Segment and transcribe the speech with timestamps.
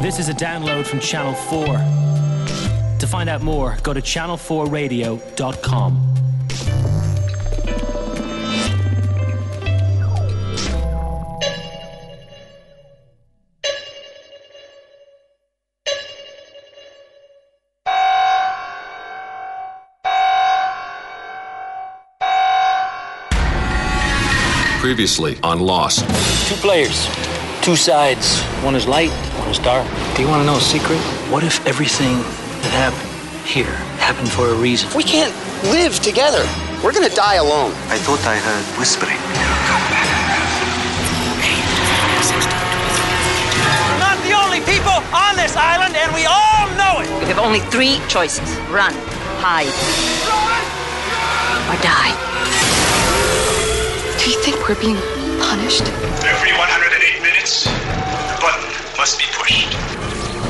[0.00, 1.66] This is a download from Channel 4.
[3.00, 6.14] To find out more, go to channel4radio.com.
[24.78, 26.06] Previously on Lost.
[26.48, 27.08] Two players,
[27.62, 28.40] two sides.
[28.62, 29.10] One is light,
[29.48, 29.86] one is dark.
[30.14, 30.98] Do you want to know a secret?
[31.32, 32.20] What if everything
[32.60, 33.08] that happened
[33.48, 34.90] here happened for a reason?
[34.94, 35.32] We can't
[35.72, 36.44] live together.
[36.84, 37.72] We're gonna die alone.
[37.88, 39.16] I thought I heard whispering.
[43.88, 47.08] We're not the only people on this island, and we all know it.
[47.24, 48.92] You have only three choices run,
[49.40, 49.72] hide,
[51.72, 52.12] or die.
[54.20, 55.00] Do you think we're being
[55.40, 55.88] punished?
[56.20, 57.77] Every 108 minutes, the button
[58.98, 59.70] must be pushed.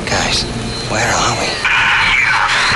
[0.09, 0.45] Guys,
[0.89, 2.68] where are we?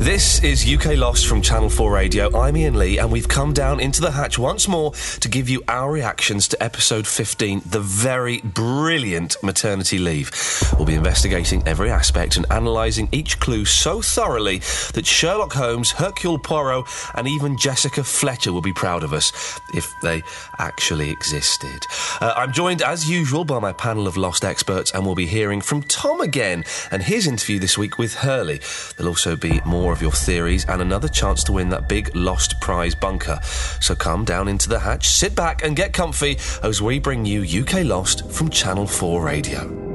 [0.00, 2.34] This is UK Lost from Channel 4 Radio.
[2.34, 5.62] I'm Ian Lee, and we've come down into the hatch once more to give you
[5.68, 10.30] our reactions to episode 15, the very brilliant maternity leave.
[10.78, 14.60] We'll be investigating every aspect and analysing each clue so thoroughly
[14.94, 19.92] that Sherlock Holmes, Hercule Poirot, and even Jessica Fletcher will be proud of us if
[20.00, 20.22] they
[20.58, 21.84] actually existed.
[22.22, 25.60] Uh, I'm joined, as usual, by my panel of Lost experts, and we'll be hearing
[25.60, 28.62] from Tom again and his interview this week with Hurley.
[28.96, 32.60] There'll also be more of your theories and another chance to win that big Lost
[32.60, 33.38] prize bunker.
[33.80, 37.62] So come down into the hatch, sit back, and get comfy as we bring you
[37.62, 39.90] UK Lost from Channel 4 Radio.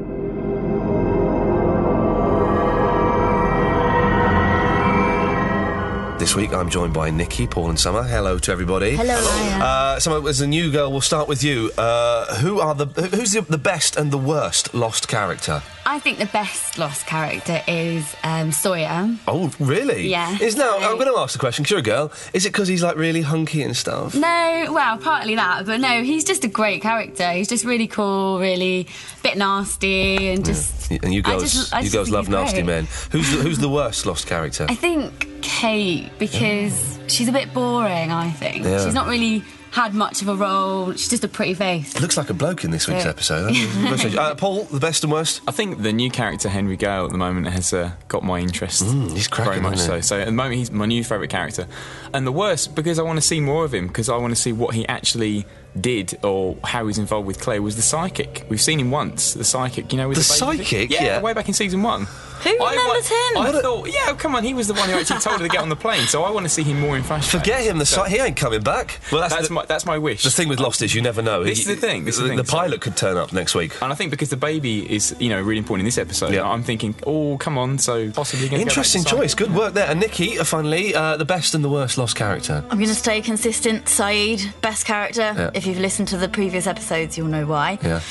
[6.17, 8.01] This week I'm joined by Nikki, Paul, and Summer.
[8.01, 8.95] Hello to everybody.
[8.95, 9.15] Hello.
[9.61, 11.71] Uh, Summer, as a new girl, we'll start with you.
[11.77, 15.61] Uh, who are the who's the, the best and the worst lost character?
[15.87, 19.15] I think the best lost character is um, Sawyer.
[19.27, 20.07] Oh, really?
[20.09, 20.35] Yeah.
[20.41, 21.63] Is now I'm going to ask the question.
[21.63, 22.11] 'cause you're a girl.
[22.33, 24.15] Is it because he's like really hunky and stuff?
[24.15, 27.29] No, well, partly that, but no, he's just a great character.
[27.31, 28.87] He's just really cool, really
[29.21, 30.89] bit nasty, and just.
[30.89, 32.87] Y- And you I girls, just- I you girls love nasty men.
[33.11, 34.65] Who's the, who's the worst lost character?
[34.69, 38.11] I think Kate because she's a bit boring.
[38.11, 38.83] I think Yeah.
[38.83, 39.43] she's not really
[39.75, 40.93] had much of a role.
[40.93, 41.99] She's just a pretty face.
[41.99, 43.09] Looks like a bloke in this week's Yeah.
[43.09, 43.53] episode.
[44.17, 45.41] uh, Paul, the best and worst.
[45.47, 48.83] I think the new character Henry Gale at the moment has uh, got my interest.
[48.85, 50.15] Mm, he's cracking, very much isn't so.
[50.15, 51.67] So at the moment he's my new favourite character,
[52.13, 54.41] and the worst because I want to see more of him because I want to
[54.41, 55.45] see what he actually
[55.79, 58.45] did or how he's involved with Claire was the psychic.
[58.49, 59.91] We've seen him once, the psychic.
[59.91, 60.89] You know, with The the, psychic?
[60.91, 61.21] Yeah, Yeah.
[61.21, 62.07] way back in season one.
[62.43, 63.37] Who remembers him?
[63.37, 65.61] I thought, yeah, come on, he was the one who actually told her to get
[65.61, 66.05] on the plane.
[66.05, 67.39] So I want to see him more in fashion.
[67.39, 67.79] Forget him.
[67.79, 68.99] The So- si- he ain't coming back.
[69.11, 70.21] Well, that's, That's the, my that's my wish.
[70.21, 71.43] the thing with Lost is you never know.
[71.43, 72.37] This is the thing, this is the thing.
[72.37, 73.71] the pilot could turn up next week.
[73.81, 76.47] And I think because the baby is, you know, really important in this episode, Yeah.
[76.47, 79.33] I'm thinking, oh, come on, so possibly going to Interesting choice.
[79.33, 79.89] Good work there.
[79.89, 82.63] And Nikki, uh, finally, uh, the best and the worst lost character.
[82.69, 83.85] I'm going to stay consistent.
[83.85, 85.33] Sayid, best character.
[85.35, 85.49] Yeah.
[85.55, 87.79] If you've listened to the previous episodes, you'll know why.
[87.81, 88.01] Yeah.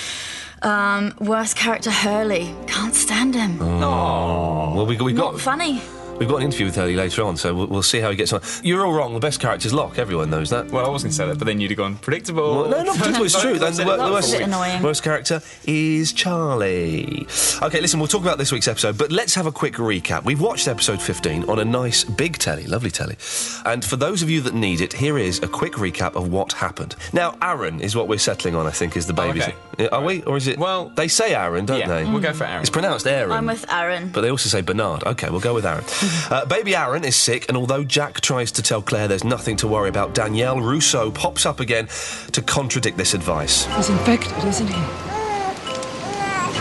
[0.63, 2.55] Um, worst character, Hurley.
[2.67, 3.61] Can't stand him.
[3.61, 4.75] Oh.
[4.75, 5.83] Well, we, we Not got funny.
[6.19, 8.33] We've got an interview with Hurley later on, so we'll, we'll see how he gets
[8.33, 8.41] on.
[8.63, 9.15] You're all wrong.
[9.15, 9.99] The best character's Locke.
[9.99, 10.71] Everyone knows that.
[10.71, 12.63] Well, I was going to say that, but then you'd have gone predictable.
[12.63, 13.25] Well, no, not predictable.
[13.27, 13.59] It's true.
[13.59, 14.83] Then the, wor- the worst, a bit annoying.
[14.83, 17.27] worst character is Charlie.
[17.63, 20.25] Okay, listen, we'll talk about this week's episode, but let's have a quick recap.
[20.25, 23.17] We've watched episode 15 on a nice big telly, lovely telly.
[23.65, 26.53] And for those of you that need it, here is a quick recap of what
[26.53, 26.97] happened.
[27.13, 29.43] Now, Aaron is what we're settling on, I think, is the baby.
[29.43, 29.55] okay.
[29.89, 30.23] Are we?
[30.23, 30.59] Or is it?
[30.59, 32.05] Well- they say Aaron, don't Yeah, they?
[32.05, 32.61] we'll go for Aaron.
[32.61, 33.33] It's pronounced Aaron.
[33.33, 34.11] I'm with Aaron.
[34.11, 35.03] But they also say Bernard.
[35.05, 35.85] Okay, we'll go with Aaron.
[36.31, 39.69] Uh, baby Aaron is sick, and although Jack tries to tell Claire there's nothing to
[39.69, 41.89] worry about, Danielle Rousseau pops up again
[42.33, 43.67] to contradict this advice.
[43.77, 44.81] He's infected, isn't he?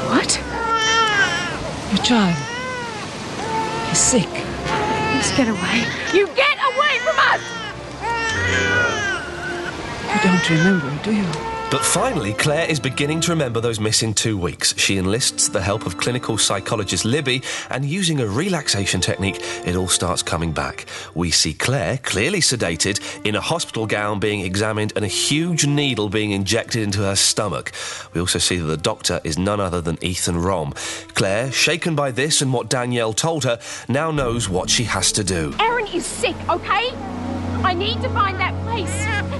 [0.09, 0.37] What?
[1.93, 2.35] Your child.
[3.89, 4.29] He's sick.
[4.29, 5.85] Let's get away.
[6.13, 7.41] You get away from us!
[10.13, 11.52] You don't remember, do you?
[11.73, 14.77] But finally, Claire is beginning to remember those missing two weeks.
[14.77, 17.41] She enlists the help of clinical psychologist Libby,
[17.71, 20.85] and using a relaxation technique, it all starts coming back.
[21.15, 26.09] We see Claire, clearly sedated, in a hospital gown being examined and a huge needle
[26.09, 27.71] being injected into her stomach.
[28.13, 30.73] We also see that the doctor is none other than Ethan Rom.
[31.15, 35.23] Claire, shaken by this and what Danielle told her, now knows what she has to
[35.23, 35.55] do.
[35.59, 36.91] Aaron is sick, okay?
[37.63, 38.93] I need to find that place.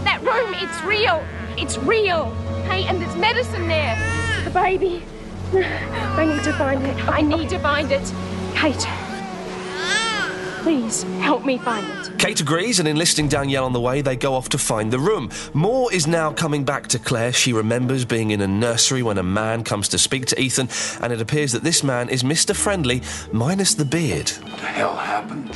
[0.03, 1.23] That room, it's real.
[1.57, 2.35] It's real.
[2.63, 2.85] Okay?
[2.85, 3.95] And there's medicine there.
[4.43, 5.03] The baby.
[5.53, 7.07] I need to find it.
[7.07, 8.13] I need to find it.
[8.55, 8.87] Kate,
[10.63, 12.17] Please help me find it.
[12.17, 15.29] Kate agrees, and enlisting Danielle on the way, they go off to find the room.
[15.53, 17.33] More is now coming back to Claire.
[17.33, 20.69] She remembers being in a nursery when a man comes to speak to Ethan,
[21.01, 22.55] and it appears that this man is Mr.
[22.55, 23.01] Friendly,
[23.33, 24.29] minus the beard.
[24.29, 25.53] What the hell happened?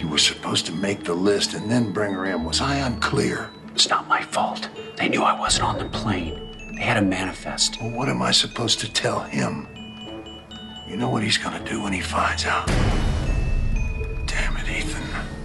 [0.00, 2.42] You were supposed to make the list and then bring her in.
[2.42, 3.48] Was I unclear?
[3.74, 4.68] It's not my fault.
[4.96, 6.38] They knew I wasn't on the plane.
[6.74, 7.80] They had a manifest.
[7.80, 9.66] Well, what am I supposed to tell him?
[10.86, 12.66] You know what he's gonna do when he finds out.
[14.26, 15.01] Damn it, Ethan.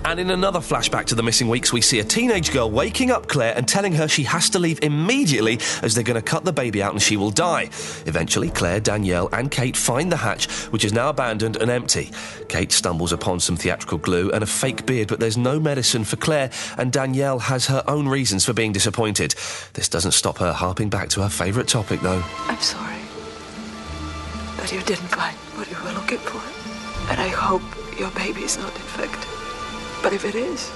[0.08, 3.28] And in another flashback to the missing weeks, we see a teenage girl waking up
[3.28, 6.54] Claire and telling her she has to leave immediately as they're going to cut the
[6.54, 7.64] baby out and she will die.
[8.06, 12.10] Eventually, Claire, Danielle, and Kate find the hatch, which is now abandoned and empty.
[12.48, 16.16] Kate stumbles upon some theatrical glue and a fake beard, but there's no medicine for
[16.16, 19.36] Claire, and Danielle has her own reasons for being disappointed.
[19.74, 22.24] This doesn't stop her harping back to her favourite topic, though.
[22.46, 23.02] I'm sorry
[24.56, 26.42] that you didn't find what you were looking for.
[27.12, 27.62] And I hope
[28.00, 29.27] your baby is not infected.
[30.08, 30.72] But if it is,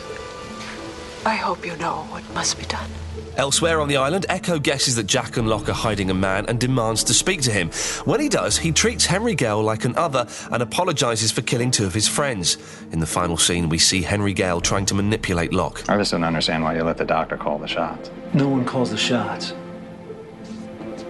[1.25, 2.91] I hope you know what must be done.
[3.37, 6.59] Elsewhere on the island, Eko guesses that Jack and Locke are hiding a man and
[6.59, 7.69] demands to speak to him.
[8.03, 11.85] When he does, he treats Henry Gale like an other and apologises for killing two
[11.85, 12.57] of his friends.
[12.91, 15.89] In the final scene, we see Henry Gale trying to manipulate Locke.
[15.89, 18.11] I just don't understand why you let the doctor call the shots.
[18.33, 19.53] No one calls the shots.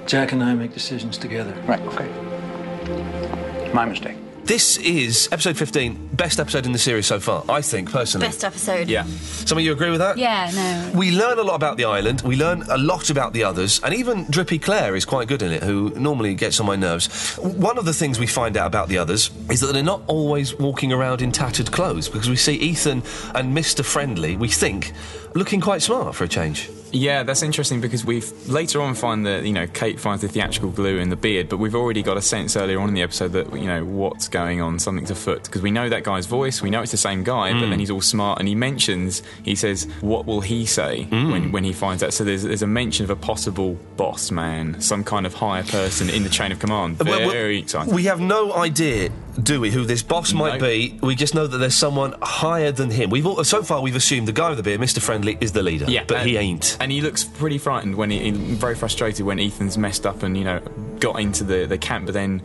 [0.06, 1.60] Jack and I make decisions together.
[1.66, 3.72] Right, okay.
[3.74, 4.21] My mistake.
[4.51, 8.27] This is episode 15, best episode in the series so far, I think, personally.
[8.27, 8.89] Best episode.
[8.89, 9.06] Yeah.
[9.06, 10.18] Some of you agree with that?
[10.18, 10.92] Yeah, no.
[10.94, 13.94] We learn a lot about the island, we learn a lot about the others, and
[13.94, 17.38] even Drippy Claire is quite good in it, who normally gets on my nerves.
[17.38, 20.53] One of the things we find out about the others is that they're not always
[20.59, 23.03] walking around in tattered clothes, because we see Ethan
[23.33, 23.86] and Mr.
[23.86, 24.92] Friendly, we think,
[25.33, 26.69] looking quite smart for a change.
[26.94, 30.70] Yeah, that's interesting because we've later on find that you know Kate finds the theatrical
[30.72, 33.30] glue in the beard, but we've already got a sense earlier on in the episode
[33.34, 36.70] that you know what's going on, something's afoot because we know that guy's voice, we
[36.70, 37.70] know it's the same guy, but Mm.
[37.70, 41.32] then he's all smart and he mentions, he says, what will he say Mm.
[41.32, 42.14] when when he finds out?
[42.14, 46.10] So there's there's a mention of a possible boss man, some kind of higher person
[46.10, 47.00] in the chain of command.
[47.00, 47.94] Well, well, Very exciting.
[47.94, 49.10] We have no idea,
[49.42, 50.68] do we, who this boss might No.
[50.68, 51.00] be.
[51.01, 53.10] We just know that there's someone higher than him.
[53.10, 55.00] We've all, so far we've assumed the guy with the beard, Mr.
[55.01, 55.86] Friendly, is the leader.
[55.88, 56.78] Yeah, but and- he ain't.
[56.80, 60.38] And he looks pretty frightened when he, he- very frustrated when Ethan's messed up and
[60.38, 60.60] you know
[61.00, 62.42] got into the, the camp, but then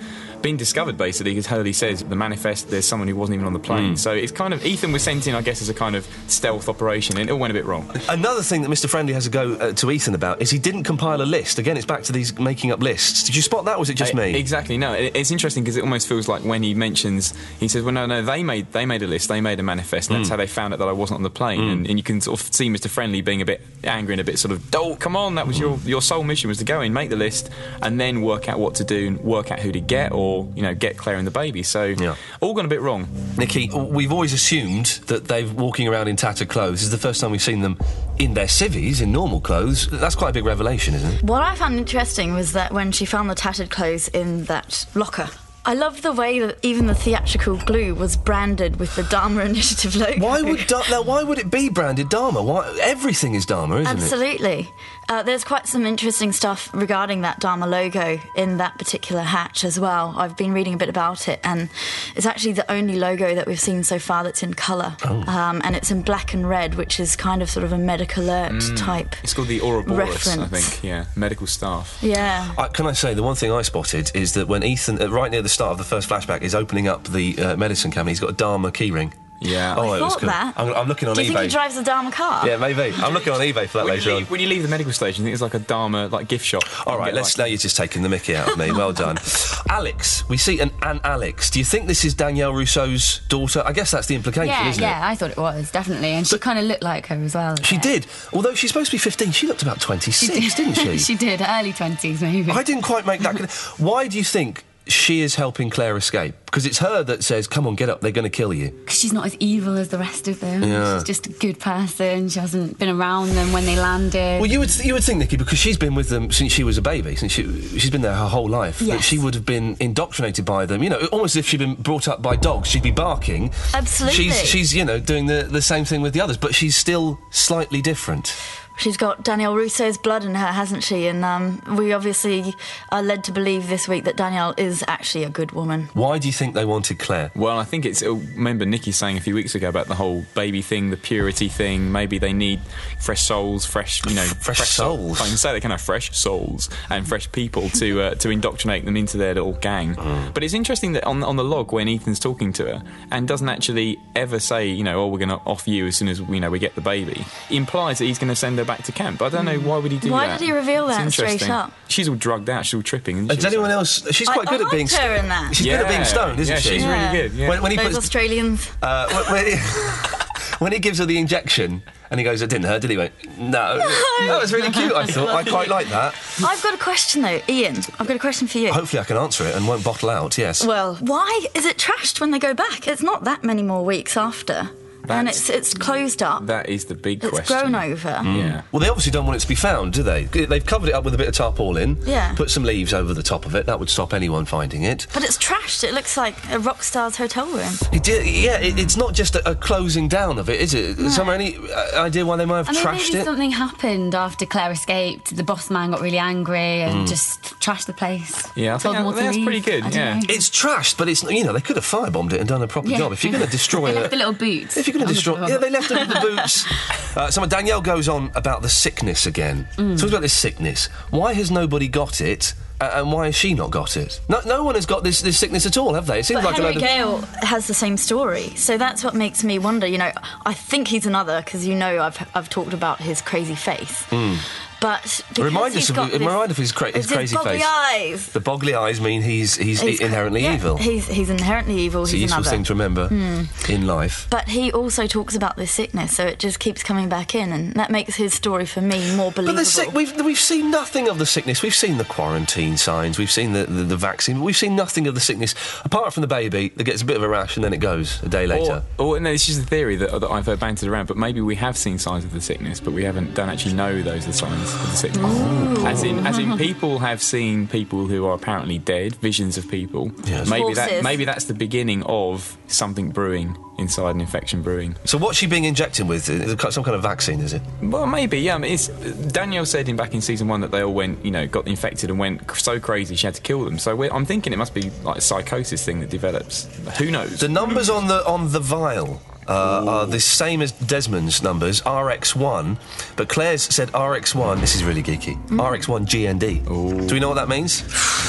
[0.46, 3.58] been discovered basically because Hurley says the manifest there's someone who wasn't even on the
[3.70, 3.94] plane.
[3.94, 3.98] Mm.
[3.98, 6.68] So it's kind of Ethan was sent in, I guess, as a kind of stealth
[6.68, 7.84] operation, and it all went a bit wrong.
[8.08, 8.88] Another thing that Mr.
[8.88, 11.58] Friendly has to go uh, to Ethan about is he didn't compile a list.
[11.58, 13.24] Again, it's back to these making up lists.
[13.24, 13.76] Did you spot that?
[13.76, 14.34] or Was it just Uh, me?
[14.38, 14.78] Exactly.
[14.78, 17.92] No, it, it's interesting because it almost feels like when he mentions, he says, "Well,
[17.94, 20.32] no, no, they made they made a list, they made a manifest, and that's Mm.
[20.32, 21.72] how they found out that I wasn't on the plane." Mm.
[21.72, 22.88] And, and you can sort of see Mr.
[22.88, 25.58] Friendly being a bit angry and a bit sort of, "Oh, come on, that was
[25.58, 27.50] your your sole mission was to go in, make the list,
[27.82, 30.62] and then work out what to do, and work out who to get, or you
[30.62, 32.16] know, get Claire and the baby." So yeah.
[32.40, 33.08] all gone a bit wrong.
[33.36, 36.80] Nikki, we've always assumed that they're walking around in tattered clothes.
[36.80, 37.78] This is the first time we've seen them
[38.18, 39.88] in their civvies, in normal clothes.
[39.88, 41.22] That's quite a big revelation, isn't it?
[41.22, 45.28] What I found interesting was that when she found the tattered clothes in that locker,
[45.66, 49.96] I loved the way that even the theatrical glue was branded with the Dharma Initiative
[49.96, 50.20] logo.
[50.20, 51.02] Why would da- now?
[51.02, 52.40] Why would it be branded Dharma?
[52.40, 54.00] Why everything is Dharma, isn't it?
[54.00, 54.68] Absolutely.
[55.08, 59.78] Uh, there's quite some interesting stuff regarding that Dharma logo in that particular hatch as
[59.78, 60.12] well.
[60.16, 61.68] I've been reading a bit about it, and
[62.16, 64.96] it's actually the only logo that we've seen so far that's in colour.
[65.04, 65.22] Oh.
[65.28, 68.24] Um, and it's in black and red, which is kind of sort of a medical
[68.24, 68.76] alert Mm.
[68.76, 69.14] type.
[69.22, 70.82] It's called the Ouroboros, I think.
[70.82, 71.98] Yeah, medical staff.
[72.02, 72.52] Yeah.
[72.58, 75.30] I, can I say the one thing I spotted is that when Ethan, uh, right
[75.30, 78.20] near the start of the first flashback, is opening up the uh, medicine cabinet, he's
[78.20, 79.12] got a Dharma keyring.
[79.40, 79.74] Yeah.
[79.76, 80.28] Oh, I it was thought cool.
[80.30, 80.54] that.
[80.56, 81.34] I'm, I'm looking on Do you eBay.
[81.34, 82.46] think he drives a Dharma car?
[82.48, 82.94] yeah, maybe.
[82.96, 84.22] I'm looking on eBay for that When later you, on.
[84.24, 86.62] when you leave the medical station, I think it's like a Dharma like gift shop.
[86.86, 87.36] All right, let's.
[87.36, 88.72] Now you're just taking the Mickey out of me.
[88.72, 89.18] Well done,
[89.68, 90.28] Alex.
[90.28, 91.50] We see an, an Alex.
[91.50, 93.62] Do you think this is Danielle Rousseau's daughter?
[93.64, 94.86] I guess that's the implication, Yeah, isn't it?
[94.86, 95.10] yeah, it?
[95.12, 97.56] I thought it was definitely, and she kind of looked like her as well.
[97.62, 98.06] She did.
[98.32, 100.98] Although she's supposed to be 15, she looked about 26, didn't she?
[101.06, 102.50] she did, early twenties maybe.
[102.52, 103.36] I didn't quite make that.
[103.36, 103.48] con-
[103.86, 106.34] Why do you think she is helping Claire escape?
[106.46, 108.00] Because it's her that says, "Come on, get up.
[108.00, 110.62] They're going to kill you." Because she's not as evil as the rest of them.
[110.62, 110.94] Yeah.
[110.94, 112.28] She's just a good person.
[112.28, 114.40] She hasn't been around them when they landed.
[114.40, 116.78] Well, you would you would think, Nikki, because she's been with them since she was
[116.78, 117.42] a baby, since she
[117.78, 120.82] she's been there her whole life, that she would have been indoctrinated by them.
[120.82, 122.68] You know, almost as if she'd been brought up by dogs.
[122.68, 123.50] She'd be barking.
[123.74, 124.16] Absolutely.
[124.16, 127.18] She's she's you know doing the the same thing with the others, but she's still
[127.30, 128.34] slightly different.
[128.78, 131.06] She's got Danielle Rousseau's blood in her, hasn't she?
[131.06, 132.54] And um, we obviously
[132.90, 135.88] are led to believe this week that Danielle is actually a good woman.
[135.94, 137.30] Why do you think they wanted Claire?
[137.34, 138.02] Well, I think it's.
[138.02, 141.48] uh, Remember Nikki saying a few weeks ago about the whole baby thing, the purity
[141.48, 141.90] thing.
[141.90, 142.60] Maybe they need
[143.00, 145.20] fresh souls, fresh, you know, Fresh souls?
[145.20, 148.84] I can say they can have fresh souls and fresh people to uh, to indoctrinate
[148.84, 149.94] them into their little gang.
[149.94, 150.34] Mm.
[150.34, 153.48] But it's interesting that on on the log when Ethan's talking to her and doesn't
[153.48, 156.40] actually ever say, you know, oh, we're going to off you as soon as you
[156.40, 157.24] know we get the baby.
[157.50, 159.22] Implies that he's going to send her back to camp.
[159.22, 160.10] I don't know why would he do.
[160.10, 160.38] Why that.
[160.38, 161.52] did he reveal It's that straight interesting.
[161.52, 161.72] up?
[161.88, 162.66] She's all drugged out.
[162.66, 163.16] She's all tripping.
[163.18, 163.46] Isn't Has she?
[163.46, 164.06] anyone else?
[164.12, 164.86] She's quite I- good I at being.
[164.86, 165.54] liked her in that.
[165.54, 166.68] She's good at being stoned, isn't Yeah, she?
[166.70, 167.48] she's really good, yeah.
[167.48, 168.70] When, when he Those puts, Australians.
[168.82, 169.56] uh, when, when he,
[170.58, 173.12] when he gives her the injection and he goes, "It didn't hurt, did he?" Went,
[173.38, 174.92] "No." that was really cute.
[174.92, 175.28] I thought.
[175.28, 176.14] I quite like that.
[176.44, 177.76] I've got a question though, Ian.
[177.98, 178.72] I've got a question for you.
[178.72, 180.38] Hopefully, I can answer it and won't bottle out.
[180.38, 180.64] Yes.
[180.64, 182.86] Well, why is it trashed when they go back?
[182.86, 184.70] It's not that many more weeks after,
[185.10, 186.46] and it's it's closed up.
[186.46, 187.56] That is the big It's question.
[187.56, 188.08] It's grown over.
[188.24, 188.62] Yeah.
[188.72, 190.24] Well, they obviously don't want it to be found, do they?
[190.24, 191.98] They've covered it up with a bit of tarpaulin.
[192.04, 192.34] Yeah.
[192.34, 193.66] Put some leaves over the top of it.
[193.66, 195.06] That would stop anyone finding it.
[195.14, 195.84] But it's trashed.
[195.84, 197.72] It looks like a rock star's hotel room.
[197.92, 200.98] It did, yeah, it, it's not just a, a closing down of it, is it?
[200.98, 203.24] Is there any uh, idea why they might have I mean, trashed maybe it?
[203.24, 205.36] something happened after Claire escaped.
[205.36, 207.08] The boss man got really angry and Mm.
[207.08, 208.48] just trashed the place.
[208.56, 209.44] Yeah, I Told think that- that's leave.
[209.44, 210.14] pretty good, I yeah.
[210.14, 210.20] know.
[210.28, 212.88] It's trashed, but it's you know they could have firebombed it and done a proper
[212.88, 212.98] Yeah.
[212.98, 213.12] job.
[213.12, 214.76] If you're going to destroy it, the little boots.
[214.76, 215.48] if you're going to destroy, floor.
[215.48, 216.64] yeah, they left them with the boots.
[217.16, 219.66] Uh, so Danielle goes on about the sickness again.
[219.76, 219.98] Mm.
[219.98, 220.88] Talks about this sickness.
[221.08, 224.20] Why has nobody got it, uh, and why has she not got it?
[224.28, 226.18] No, no one has got this this sickness at all, have they?
[226.18, 226.82] It seems But like a Henry load of.
[226.82, 229.86] Gale has the same story, so that's what makes me wonder.
[229.86, 230.12] You know,
[230.44, 234.36] I think he's another because you know I've I've talked about his crazy face, Mm.
[234.80, 237.64] But Remind us of got remind of his, cra- his crazy boggly face.
[237.64, 238.26] eyes.
[238.32, 240.76] The boggly eyes mean he's he's, He's- inherently yeah, evil.
[240.76, 242.02] He's he's inherently evil.
[242.04, 242.50] it's a useful another.
[242.50, 243.42] thing to remember Hmm.
[243.70, 244.26] in life.
[244.30, 247.74] But he also talks about this sickness, so it just keeps coming back in, and
[247.74, 249.58] that makes his story for me more But believable.
[249.60, 251.62] the sick, we've we've seen nothing of the sickness.
[251.62, 253.18] We've seen the quarantine signs.
[253.18, 254.40] We've seen the, the, the vaccine.
[254.42, 255.54] We've seen nothing of the sickness
[255.84, 258.22] apart from the baby that gets a bit of a rash and then it goes
[258.22, 258.82] a day later.
[258.98, 261.40] Or, or no, this is a theory that, that I've heard bantered around, but maybe
[261.40, 264.28] we have seen signs of the sickness, but we haven't don't actually know those are
[264.28, 265.84] the signs of the sickness.
[265.84, 270.10] As in, as in, people have seen people who are apparently dead, visions of people.
[270.24, 270.48] Yes.
[270.48, 274.96] Maybe that maybe that's the beginning of something brewing inside an infection brewing.
[275.04, 276.28] So what's she being injected with?
[276.28, 277.40] Is it some kind of vaccine?
[277.40, 277.62] Is it?
[277.82, 278.54] Well, maybe, yeah.
[278.54, 281.30] I mean, it's, Danielle said in back in season one that they all went, you
[281.30, 283.78] know, got infected and went so crazy she had to kill them.
[283.78, 286.64] So we're, I'm thinking it must be like a psychosis thing that develops.
[286.98, 287.40] Who knows?
[287.40, 289.20] The numbers on the on the vial.
[289.48, 292.76] Uh, are the same as Desmond's numbers, RX1,
[293.14, 294.60] but Claire's said RX1.
[294.60, 295.36] This is really geeky.
[295.50, 297.06] RX1 GND.
[297.06, 297.84] Do we know what that means?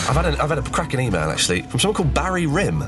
[0.07, 2.83] I've had an, I've had a cracking email actually from someone called Barry Rim.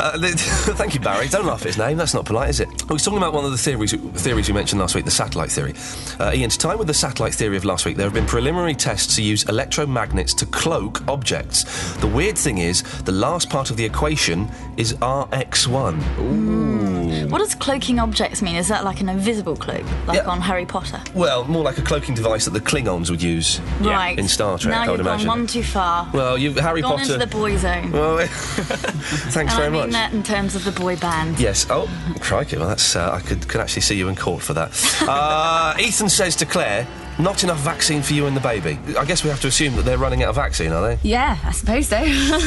[0.00, 1.28] Uh, thank you, Barry.
[1.28, 1.98] Don't laugh at his name.
[1.98, 2.68] That's not polite, is it?
[2.88, 5.50] I was talking about one of the theories theories we mentioned last week, the satellite
[5.50, 5.74] theory.
[6.18, 8.74] Uh, Ian, to tie with the satellite theory of last week, there have been preliminary
[8.74, 11.64] tests to use electromagnets to cloak objects.
[11.96, 16.18] The weird thing is, the last part of the equation is RX1.
[16.18, 16.89] Ooh.
[17.28, 18.56] What does cloaking objects mean?
[18.56, 20.26] Is that like an invisible cloak, like Yeah.
[20.30, 21.00] on Harry Potter?
[21.14, 24.18] Well, more like a cloaking device that the Klingons would use Right.
[24.18, 25.26] in Star Trek, Now I would you've imagine.
[25.26, 26.08] gone one too far.
[26.12, 27.14] Well, you've Harry gone Potter.
[27.14, 27.90] into the boy zone.
[27.92, 29.90] Well, thanks and very I mean much.
[29.92, 31.38] that in terms of the boy band.
[31.40, 31.66] Yes.
[31.70, 31.88] Oh,
[32.20, 32.56] crikey.
[32.56, 32.94] Well, that's.
[32.96, 34.70] Uh, I could could actually see you in court for that.
[35.10, 36.86] Uh, Ethan says to Claire,
[37.20, 39.84] "Not enough vaccine for you and the baby." I guess we have to assume that
[39.84, 40.98] they're running out of vaccine, are they?
[41.02, 41.98] Yeah, I suppose so.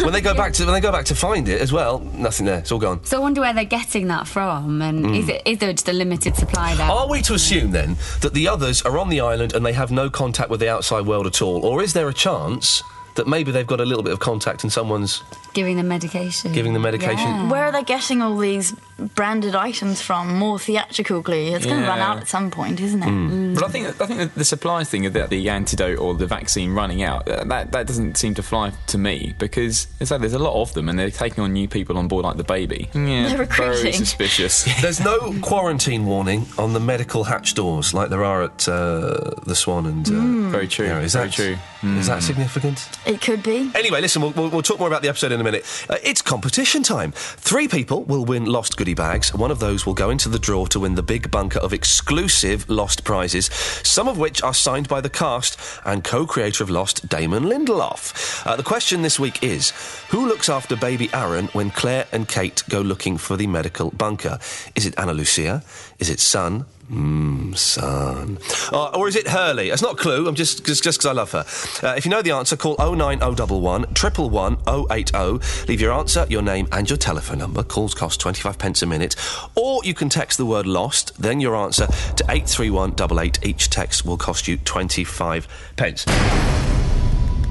[0.03, 2.45] when they go back to when they go back to find it as well, nothing
[2.45, 2.59] there.
[2.59, 2.99] It's all gone.
[3.03, 5.17] so I wonder where they're getting that from, and Mm.
[5.19, 6.87] is it is there just a limited supply there?
[6.89, 9.91] Are we to assume then that the others are on the island and they have
[9.91, 12.83] no contact with the outside world at all, or is there a chance
[13.15, 15.21] that maybe they've got a little bit of contact and someone's
[15.53, 16.51] Giving them medication.
[16.51, 17.27] Giving them medication.
[17.29, 17.47] Yeah.
[17.47, 20.35] Where are they getting all these branded items from?
[20.37, 21.55] More theatrical glue.
[21.55, 23.09] It's going to run out at some point, isn't it?
[23.09, 23.53] Hmm.
[23.53, 26.27] But I think I think that the supplies thing of the, the antidote or the
[26.27, 30.21] vaccine running out uh, that that doesn't seem to fly to me because it's like
[30.21, 32.43] there's a lot of them and they're taking on new people on board like the
[32.43, 32.89] baby.
[32.93, 33.73] Yeah, They're recruiting.
[33.81, 34.63] very suspicious.
[34.81, 39.55] There's no quarantine warning on the medical hatch doors like there are at uh, the
[39.55, 40.07] Swan and.
[40.07, 40.51] Uh, Mm.
[40.51, 40.85] Very true.
[40.85, 41.57] Is very that true.
[41.97, 42.87] Is that significant?
[43.05, 43.69] It could be.
[43.75, 45.65] Anyway, listen, we'll, we'll, we'll talk more about the episode in a minute.
[45.89, 47.11] Uh, it's competition time.
[47.13, 49.33] Three people will win lost goodie bags.
[49.33, 52.69] One of those will go into the draw to win the big bunker of exclusive
[52.69, 53.45] lost prizes,
[53.81, 58.45] some of which are signed by the cast and co creator of Lost, Damon Lindelof.
[58.45, 59.69] Uh, the question this week is
[60.09, 64.37] Who looks after baby Aaron when Claire and Kate go looking for the medical bunker?
[64.75, 65.63] Is it Ana Lucia?
[65.99, 66.65] Is it Sun?
[66.91, 68.37] Mmm, Sun.
[68.71, 69.69] Uh, or is it Hurley?
[69.69, 70.27] It's not Clue.
[70.27, 71.45] I'm just just because I love her.
[71.81, 75.65] Uh, if you know the answer, call 09011 111 080.
[75.67, 77.63] Leave your answer, your name, and your telephone number.
[77.63, 79.15] Calls cost 25 pence a minute.
[79.55, 83.39] Or you can text the word lost, then your answer to 83188.
[83.45, 85.47] Each text will cost you 25
[85.77, 86.05] pence.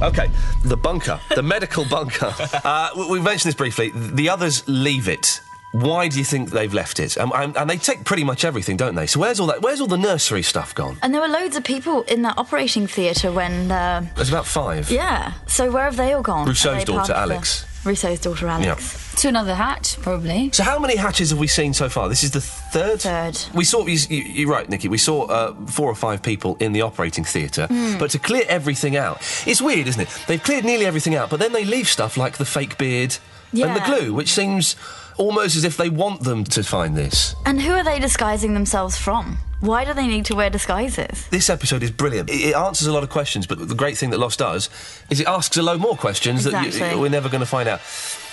[0.03, 0.29] Okay,
[0.65, 2.35] the bunker, the medical bunker.
[2.65, 3.91] Uh, we- we mentioned this briefly.
[3.95, 5.41] The others leave it.
[5.73, 7.17] Why do you think they've left it?
[7.17, 9.07] Um, and, and they take pretty much everything, don't they?
[9.07, 9.63] So where's all that?
[9.63, 10.99] Where's all the nursery stuff gone?
[11.03, 13.71] And there were loads of people in that operating theatre when.
[13.71, 14.91] Uh, There's about five.
[14.91, 15.33] yeah.
[15.47, 16.47] So where have they all gone?
[16.47, 17.67] Rousseau's Are they part daughter, of the- Alex.
[17.85, 19.13] Rousseau's daughter, Alex.
[19.23, 20.51] To another hatch, probably.
[20.53, 22.09] So how many hatches have we seen so far?
[22.09, 23.01] This is the third.
[23.01, 23.37] Third.
[23.55, 23.85] We saw.
[23.87, 24.87] You, you, you're right, Nikki.
[24.89, 27.99] We saw uh, four or five people in the operating theatre, Hmm.
[27.99, 30.09] but to clear everything out, it's weird, isn't it?
[30.29, 33.17] They've cleared nearly everything out, but then they leave stuff like the fake beard
[33.53, 34.77] and the glue, which seems
[35.23, 37.35] almost as if they want them to find this.
[37.47, 39.39] And who are they disguising themselves from?
[39.61, 41.29] Why do they need to wear disguises?
[41.29, 42.29] This episode is brilliant.
[42.29, 44.69] It, it answers a lot of questions, but the great thing that Lost does
[45.09, 47.81] is it asks a load more questions that you, we're never going to find out.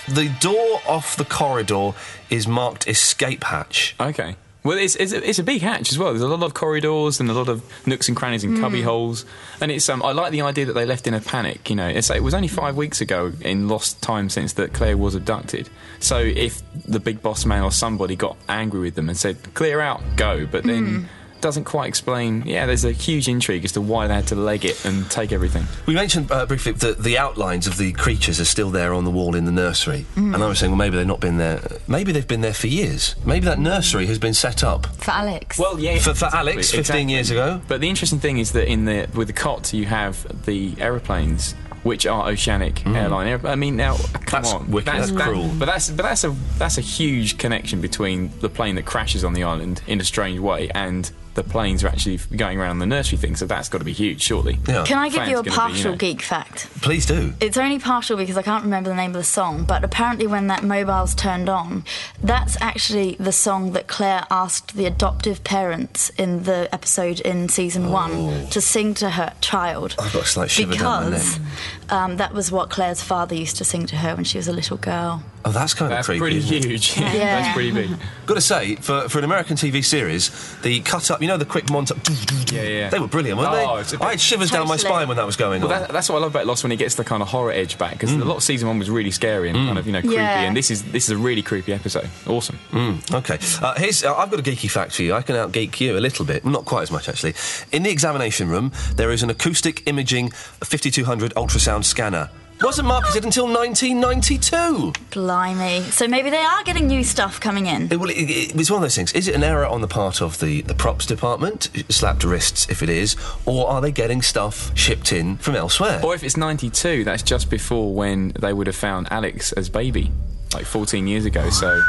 [0.08, 1.92] The door off the corridor
[2.30, 3.94] is marked escape hatch.
[4.00, 4.34] Okay.
[4.62, 6.10] Well, it's, it's, a, it's a big hatch as well.
[6.10, 8.84] There's a lot of corridors and a lot of nooks and crannies and cubby Mm.
[8.84, 9.24] holes.
[9.60, 11.70] And it's um, I like the idea that they left in a panic.
[11.70, 14.98] You know, it's, it was only five weeks ago in lost time since that Claire
[14.98, 15.70] was abducted.
[15.98, 19.80] So if the big boss man or somebody got angry with them and said clear
[19.80, 21.06] out, go, but then Mm.
[21.40, 22.42] Doesn't quite explain.
[22.46, 25.32] Yeah, there's a huge intrigue as to why they had to leg it and take
[25.32, 25.64] everything.
[25.86, 29.10] We mentioned uh, briefly that the outlines of the creatures are still there on the
[29.10, 30.06] wall in the nursery.
[30.16, 30.34] Mm.
[30.34, 31.60] And I was saying, well, maybe they've not been there.
[31.88, 33.14] Maybe they've been there for years.
[33.24, 34.86] Maybe that nursery has been set up.
[34.96, 35.58] For Alex.
[35.58, 37.12] Well, yeah, For, for exactly, Alex, 15 exactly.
[37.12, 37.60] years ago.
[37.68, 41.54] But the interesting thing is that in the with the cot you have the aeroplanes.
[41.82, 43.26] Which are oceanic airline?
[43.26, 44.30] aer- I mean, now come Mm.
[44.42, 45.50] That's on, wicked, that's that- cruel.
[45.58, 49.32] But that's but that's a that's a huge connection between the plane that crashes on
[49.32, 53.18] the island in a strange way and the planes are actually going around the nursery
[53.18, 53.36] thing.
[53.36, 54.58] So that's got to be huge, surely.
[54.64, 56.68] Can I give you a Plan's gonna be, partial know- geek fact?
[56.82, 57.34] Please do.
[57.40, 60.48] It's only partial because I can't remember the name of the song, but apparently when
[60.48, 61.84] that mobile's turned on,
[62.22, 67.90] that's actually the song that Claire asked the adoptive parents in the episode in season
[67.90, 68.48] one oh.
[68.50, 69.94] to sing to her child.
[69.98, 71.48] I've got a slight shiver down my because neck.
[71.90, 74.52] Um, that was what Claire's father used to sing to her when she was a
[74.52, 75.22] little girl.
[75.42, 76.20] Oh, that's kind That's of creepy.
[76.20, 76.96] pretty huge.
[76.98, 77.40] Yeah.
[77.40, 77.90] that's pretty big.
[78.26, 80.28] Got to say, for, for an American TV series,
[80.60, 82.52] the cut up, you know, the quick montage.
[82.52, 82.90] Yeah, yeah.
[82.90, 83.80] They were brilliant, weren't Oh, they?
[83.80, 85.80] it's a bit- I had shivers down my spine when that was going Well, on.
[85.80, 87.78] that, that's what I love about Lost when it gets the kind of horror edge
[87.78, 88.20] back because Mm.
[88.20, 90.40] a lot of season one was really scary and kind of you know creepy, Yeah.
[90.42, 92.10] and this is this is a really creepy episode.
[92.26, 92.58] Awesome.
[92.72, 93.38] Mm, okay.
[93.64, 95.14] Uh, here's, uh, I've got a geeky fact for you.
[95.14, 96.44] I can out geek you a little bit.
[96.44, 97.34] Not quite as much, actually.
[97.72, 102.30] In the examination room, there is an acoustic imaging 5200 ultrasound scanner.
[102.62, 104.92] Wasn't marketed until 1992.
[105.12, 105.80] Blimey.
[105.90, 107.90] So maybe they are getting new stuff coming in.
[107.90, 109.12] It, well, it, it, it's one of those things.
[109.14, 112.82] Is it an error on the part of the, the props department, slapped wrists if
[112.82, 113.16] it is,
[113.46, 116.02] or are they getting stuff shipped in from elsewhere?
[116.04, 119.70] Or if it's ninety two, that's just before when they would have found Alex as
[119.70, 120.10] baby,
[120.52, 121.48] like fourteen years ago.
[121.48, 121.80] So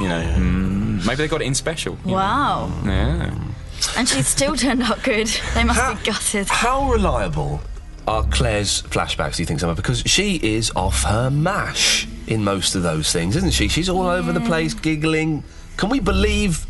[0.00, 1.98] you know, mm, maybe they got it in special.
[2.04, 2.16] you know.
[2.18, 2.72] Wow.
[2.84, 3.34] Yeah.
[3.96, 5.26] And she's still turned out good.
[5.54, 6.46] They must be gutted.
[6.48, 7.60] How reliable
[8.06, 9.74] are Claire's flashbacks, do you think, Summer?
[9.74, 13.68] Because she is off her mash in most of those things, isn't she?
[13.68, 14.46] She's all over the mm.
[14.46, 15.44] place, giggling.
[15.76, 16.66] Can we believe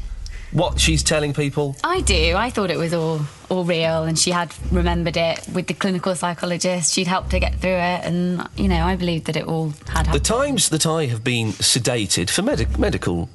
[0.53, 1.77] what she's telling people?
[1.85, 2.35] I do.
[2.37, 6.15] I thought it was all all real, and she had remembered it with the clinical
[6.15, 6.93] psychologist.
[6.93, 10.07] She'd helped her get through it, and you know, I believed that it all had
[10.07, 10.15] happened.
[10.15, 13.29] The times that I have been sedated for medi- medical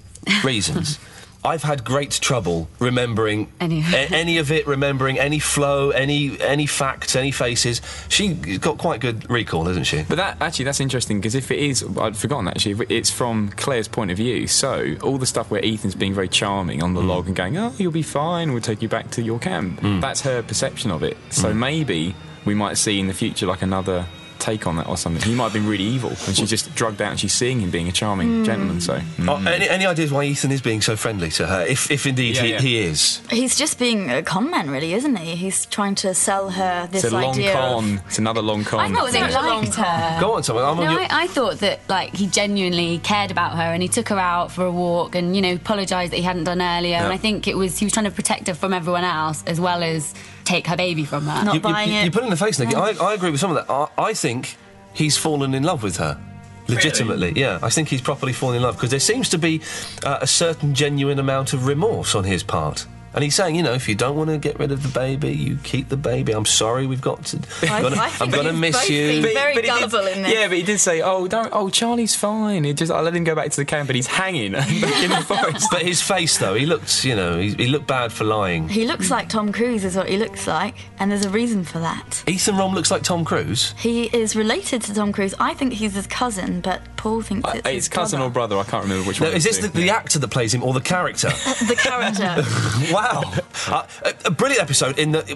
[0.43, 0.99] reasons.
[1.45, 6.39] I've had great trouble remembering Any of a- any of it, remembering any flow, any
[6.41, 7.81] any facts, any faces.
[8.09, 10.03] She's got quite good recall, hasn't she?
[10.07, 12.71] But that actually that's interesting because if it is, I'd forgotten actually.
[12.73, 14.47] if It's from Claire's point of view.
[14.47, 17.07] So all the stuff where Ethan's being very charming on the Mm.
[17.07, 18.51] log and going, "Oh, you'll be fine.
[18.51, 21.17] We'll take you back to your camp." That's her perception of it.
[21.29, 21.57] So Mm.
[21.57, 24.05] maybe we might see in the future like another
[24.39, 25.21] take on that or something.
[25.23, 27.71] He might have been really evil, and she's just drugged out, and she's seeing him
[27.71, 28.45] being a charming Mm.
[28.45, 28.81] gentleman.
[28.81, 31.65] So Oh, any, any ideas why Ethan is being so friendly to her?
[31.65, 32.61] If, if indeed Yeah, he, yeah.
[32.61, 33.21] he is.
[33.29, 35.35] He's just being a con man, really, isn't he?
[35.35, 37.93] He's trying to sell her this it's a long idea con.
[37.95, 38.05] of.
[38.07, 38.79] It's another long con.
[38.79, 40.17] I thought they liked her.
[40.19, 40.65] Go on, someone.
[40.65, 43.87] I'm on your- I, I thought that like he genuinely cared about her, and he
[43.89, 46.97] took her out for a walk, and you know, apologised that he hadn't done earlier.
[46.97, 49.59] And I think it was he was trying to protect her from everyone else, as
[49.59, 50.13] well as
[50.45, 51.43] take her baby from her.
[51.43, 52.05] Not you, buying you, it.
[52.05, 52.75] You put it in the face, Nikki.
[52.75, 53.71] I, I agree with some of that.
[53.71, 54.57] I, I think
[54.93, 56.19] he's fallen in love with her.
[56.67, 57.59] Legitimately, yeah.
[57.61, 59.61] I think he's properly fallen in love because there seems to be
[60.03, 62.87] uh, a certain genuine amount of remorse on his part.
[63.15, 65.31] And he's saying, you know, if you don't want to get rid of the baby,
[65.33, 66.33] you keep the baby.
[66.33, 67.37] I'm sorry, we've got to.
[67.63, 69.21] I- I'm gonna, I think I'm gonna miss both you.
[69.23, 70.33] been very But he did- gullible in this.
[70.33, 71.49] Yeah, but he did say, "Oh, don't.
[71.53, 72.65] Oh, Charlie's fine.
[72.65, 75.09] It just I let him go back to the camp, but he's hanging back in
[75.09, 78.25] the forest." But his face, though, he looked, you know, he, he looked bad for
[78.25, 78.67] lying.
[78.67, 81.79] He looks like Tom Cruise, is what he looks like, and there's a reason for
[81.79, 82.23] that.
[82.27, 83.73] Ethan Rom looks like Tom Cruise.
[83.77, 85.33] He is related to Tom Cruise.
[85.39, 88.29] I think he's his cousin, but Paul thinks it's, it's his cousin brother.
[88.31, 88.57] or brother.
[88.57, 89.35] I can't remember which Now, one.
[89.35, 91.27] is this the, the actor that plays him or the character?
[91.67, 92.43] the character.
[92.91, 93.31] wow.
[93.67, 95.29] Uh, a, a brilliant episode in that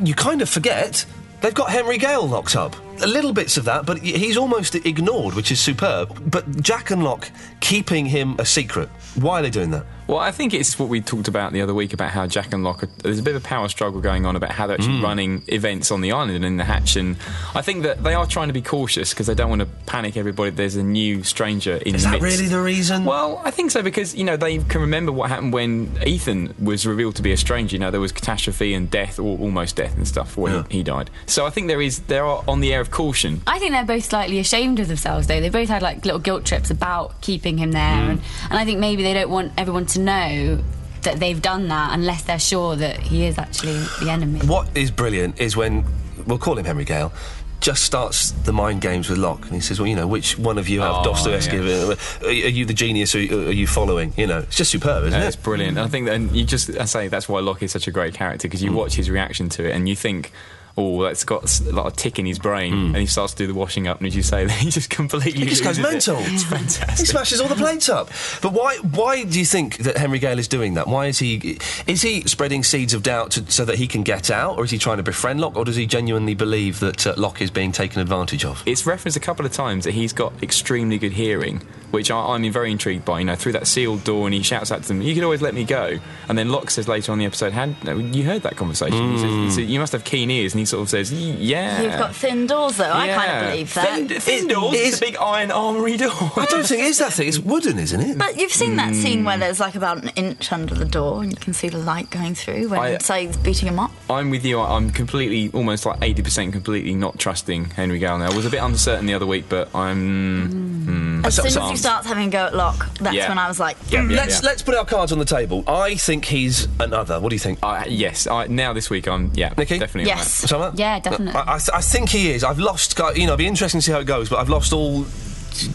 [0.00, 1.04] you kind of forget
[1.40, 2.76] they've got Henry Gale locked up.
[3.02, 6.30] A little bits of that, but he's almost ignored, which is superb.
[6.30, 7.30] But Jack and Locke
[7.60, 8.88] keeping him a secret.
[9.14, 9.84] Why are they doing that?
[10.06, 12.64] Well, I think it's what we talked about the other week about how Jack and
[12.64, 12.84] Locke.
[12.84, 15.02] Are, there's a bit of a power struggle going on about how they're actually Mm.
[15.02, 17.16] running events on the island and in the hatch, and
[17.54, 20.16] I think that they are trying to be cautious because they don't want to panic
[20.16, 20.50] everybody.
[20.50, 22.38] There's a new stranger in Is the that midst.
[22.38, 23.04] really the reason?
[23.04, 26.86] Well, I think so because you know they can remember what happened when Ethan was
[26.86, 27.76] revealed to be a stranger.
[27.76, 31.10] You know there was catastrophe and death, or almost death and stuff when he died.
[31.26, 33.42] So I think there is they are on the air of caution.
[33.46, 35.40] I think they're both slightly ashamed of themselves, though.
[35.40, 38.10] They both had like little guilt trips about keeping him there, Mm.
[38.10, 38.20] and,
[38.50, 40.62] and I think maybe they don't want everyone to know
[41.02, 44.40] that they've done that unless they're sure that he is actually the enemy.
[44.40, 45.84] What is brilliant is when,
[46.26, 47.12] we'll call him Henry Gale,
[47.60, 49.44] just starts the mind games with Locke.
[49.46, 51.94] And he says, well, you know, which one of you have Oh, Dostoevsky, yeah.
[52.22, 54.12] uh, are you the genius or are you following?
[54.16, 55.28] You know, it's just superb, isn't Yeah, it?
[55.28, 55.76] It's brilliant.
[55.76, 57.90] And I think that and you just I say that's why Locke is such a
[57.90, 60.32] great character because you watch his reaction to it and you think.
[60.80, 63.38] Oh, that's got s- a lot of tick in his brain, and he starts to
[63.42, 63.98] do the washing up.
[63.98, 66.12] And as you say, he just completely He just goes loses it.
[66.12, 66.32] mental.
[66.34, 66.98] It's fantastic.
[67.00, 68.08] He smashes all the plates up.
[68.40, 68.76] But why?
[68.78, 70.86] Why do you think that Henry Gale is doing that?
[70.86, 71.58] Why is he?
[71.88, 74.70] Is he spreading seeds of doubt to, so that he can get out, or is
[74.70, 77.72] he trying to befriend Locke, or does he genuinely believe that uh, Locke is being
[77.72, 78.62] taken advantage of?
[78.64, 82.50] It's referenced a couple of times that he's got extremely good hearing, which I, I'm
[82.52, 83.18] very intrigued by.
[83.20, 85.42] You know, through that sealed door, and he shouts out to them, "You could always
[85.42, 85.98] let me go."
[86.28, 87.74] And then Locke says later on the episode, "Had
[88.14, 90.64] you heard that conversation?" He says- He says, "You must have keen ears," and he
[90.66, 92.92] sort of says, "Yeah." You've got thin doors, though.
[92.92, 93.88] I kind of believe that.
[94.08, 94.74] Thin, thin doors.
[94.76, 96.10] It's a big iron armory door.
[96.36, 97.28] I don't think it is that thing.
[97.28, 98.18] It's wooden, isn't it?
[98.18, 99.02] But you've seen that Mm.
[99.02, 101.78] scene where there's like about an inch under the door and you can see the
[101.78, 103.90] light going through when I- Sayid's beating him up.
[104.10, 104.60] I'm with you.
[104.60, 108.30] I- I'm completely, almost like 80% completely not trusting Henry Gale now.
[108.30, 110.86] I was a bit uncertain the other week, but I'm.
[110.86, 111.07] Mm.
[111.24, 113.28] As soon as he starts having a go at Locke, that's Yeah.
[113.28, 114.10] when I was like, Yeah, mm.
[114.10, 115.64] yeah, let's let's put our cards on the table.
[115.66, 117.20] I think he's another.
[117.20, 117.58] What do you think?
[117.62, 119.78] Uh, yes, I, now this week I'm yeah, Nikki?
[119.78, 120.08] definitely.
[120.08, 120.40] Yes.
[120.42, 120.48] that.
[120.48, 120.72] Summer?
[120.74, 121.34] Yeah, definitely.
[121.40, 122.44] I, I, th- I think he is.
[122.44, 122.98] I've lost.
[122.98, 124.28] You know, it'll be interesting to see how it goes.
[124.28, 125.04] But I've lost all.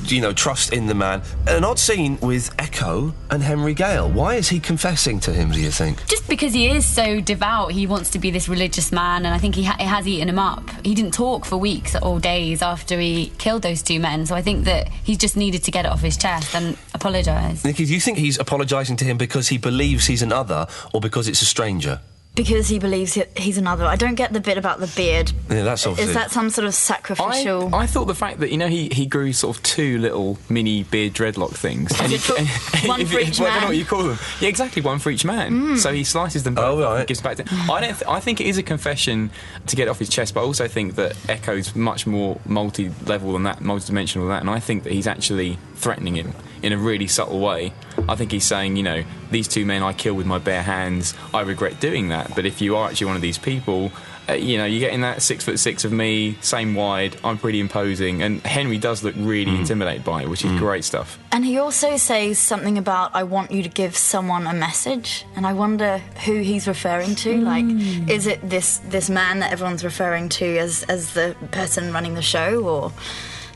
[0.06, 1.22] You know, trust in the man.
[1.48, 4.10] An odd scene with Eko and Henry Gale.
[4.10, 5.52] Why is he confessing to him?
[5.52, 6.06] Do you think?
[6.08, 9.38] Just because he is so devout, he wants to be this religious man, and I
[9.38, 10.70] think he ha- it has eaten him up.
[10.86, 14.42] He didn't talk for weeks or days after he killed those two men, so I
[14.42, 17.66] think that he just needed to get it off his chest and apologise.
[17.66, 21.02] Nikki, do you think he's apologising to him because he believes he's an other, or
[21.02, 22.00] because it's a stranger?
[22.36, 23.86] Because he believes he- he's another.
[23.86, 25.32] I don't get the bit about the beard.
[25.52, 26.10] Yeah, that's obviously.
[26.10, 27.74] Is that some sort of sacrificial?
[27.76, 30.40] I, I thought the fact that you know he, he grew sort of two little
[30.50, 31.92] mini beard dreadlock things.
[32.02, 32.34] Is he,
[32.88, 33.68] one if for it- each well, I don't know man?
[33.68, 34.18] what you call them.
[34.40, 35.52] Yeah, exactly one for each man.
[35.52, 35.78] Mm.
[35.78, 37.46] So he slices them both up and gives back to.
[37.72, 37.94] I don't.
[37.94, 39.30] Th- I think it is a confession
[39.68, 43.44] to get off his chest, but I also think that Eko's much more multi-level than
[43.44, 47.08] that, multi-dimensional than that, and I think that he's actually threatening him in a really
[47.08, 47.74] subtle way.
[48.10, 51.14] I think he's saying, you know, these two men I kill with my bare hands.
[51.34, 53.92] I regret doing that, but if you are actually one of these people.
[54.30, 57.14] Uh, you know, you're getting that six foot six of me, same wide.
[57.26, 59.58] I'm pretty imposing, and Henry does look really Hmm.
[59.64, 61.20] intimidated by it, which is great stuff.
[61.34, 65.26] And he also says something about, I want you to give someone a message.
[65.36, 67.36] And I wonder who he's referring to.
[67.42, 67.66] Like,
[68.10, 72.22] is it this, this man that everyone's referring to as, as the person running the
[72.22, 72.64] show?
[72.64, 72.94] Or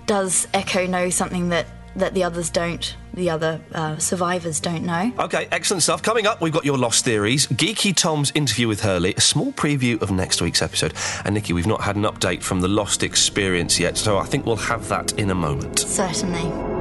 [0.05, 5.11] does Eko know something that, that the others don't, the other uh, survivors don't know?
[5.19, 6.01] Okay, excellent stuff.
[6.03, 10.01] Coming up, we've got your Lost Theories, Geeky Tom's interview with Hurley, a small preview
[10.01, 10.93] of next week's episode.
[11.25, 14.45] And Nikki, we've not had an update from the Lost experience yet, so I think
[14.45, 15.79] we'll have that in a moment.
[15.79, 16.77] Certainly.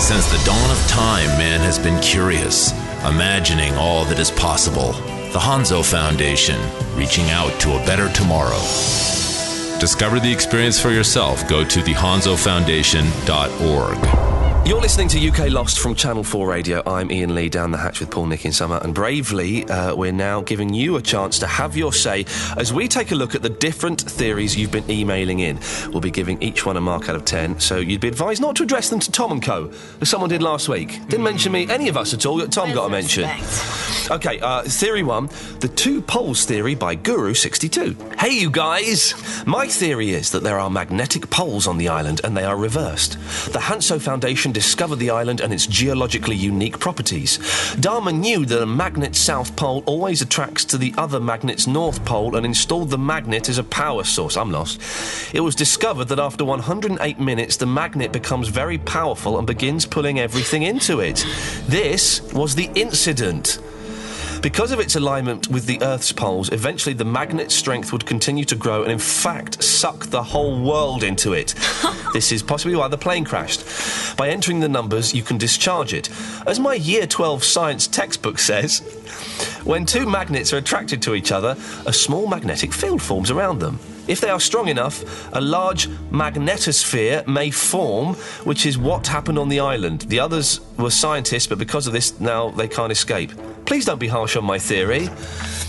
[0.00, 2.72] Since the dawn of time, man has been curious,
[3.06, 4.92] imagining all that is possible.
[5.32, 6.60] The Hanso Foundation,
[6.94, 9.23] reaching out to a better tomorrow.
[9.80, 11.46] Discover the experience for yourself.
[11.48, 14.43] Go to thehansofoundation.org.
[14.66, 16.82] You're listening to UK Lost from Channel 4 Radio.
[16.86, 18.80] I'm Ian Lee, down the hatch with Paul, Nick, in Summer.
[18.82, 22.24] And bravely, uh, we're now giving you a chance to have your say
[22.56, 25.60] as we take a look at the different theories you've been emailing in.
[25.90, 28.56] We'll be giving each one a mark out of 10, so you'd be advised not
[28.56, 30.98] to address them to Tom and Co., as someone did last week.
[31.08, 33.28] Didn't mention me, any of us at all, Tom got a mention.
[34.10, 35.28] Okay, uh, theory one
[35.60, 38.18] the two poles theory by Guru62.
[38.18, 39.14] Hey, you guys!
[39.46, 43.12] My theory is that there are magnetic poles on the island and they are reversed.
[43.52, 47.38] The Hanso Foundation discovered the island and its geologically unique properties.
[47.78, 52.36] Dharma knew that a magnet's south pole always attracts to the other magnet's north pole
[52.36, 54.36] and installed the magnet as a power source.
[54.36, 54.80] I'm lost.
[55.34, 60.20] It was discovered that after 108 minutes, the magnet becomes very powerful and begins pulling
[60.20, 61.26] everything into it.
[61.68, 63.58] This was the incident.
[64.44, 68.54] Because of its alignment with the Earth's poles, eventually the magnet's strength would continue to
[68.54, 71.54] grow and, in fact, suck the whole world into it.
[72.12, 73.64] this is possibly why the plane crashed.
[74.18, 76.10] By entering the numbers, you can discharge it.
[76.46, 78.80] As my Year 12 science textbook says,
[79.64, 83.80] when two magnets are attracted to each other, a small magnetic field forms around them.
[84.08, 88.12] If they are strong enough, a large magnetosphere may form,
[88.44, 90.02] which is what happened on the island.
[90.02, 93.32] The others were scientists, but because of this, now they can't escape.
[93.66, 95.08] Please don't be harsh on my theory.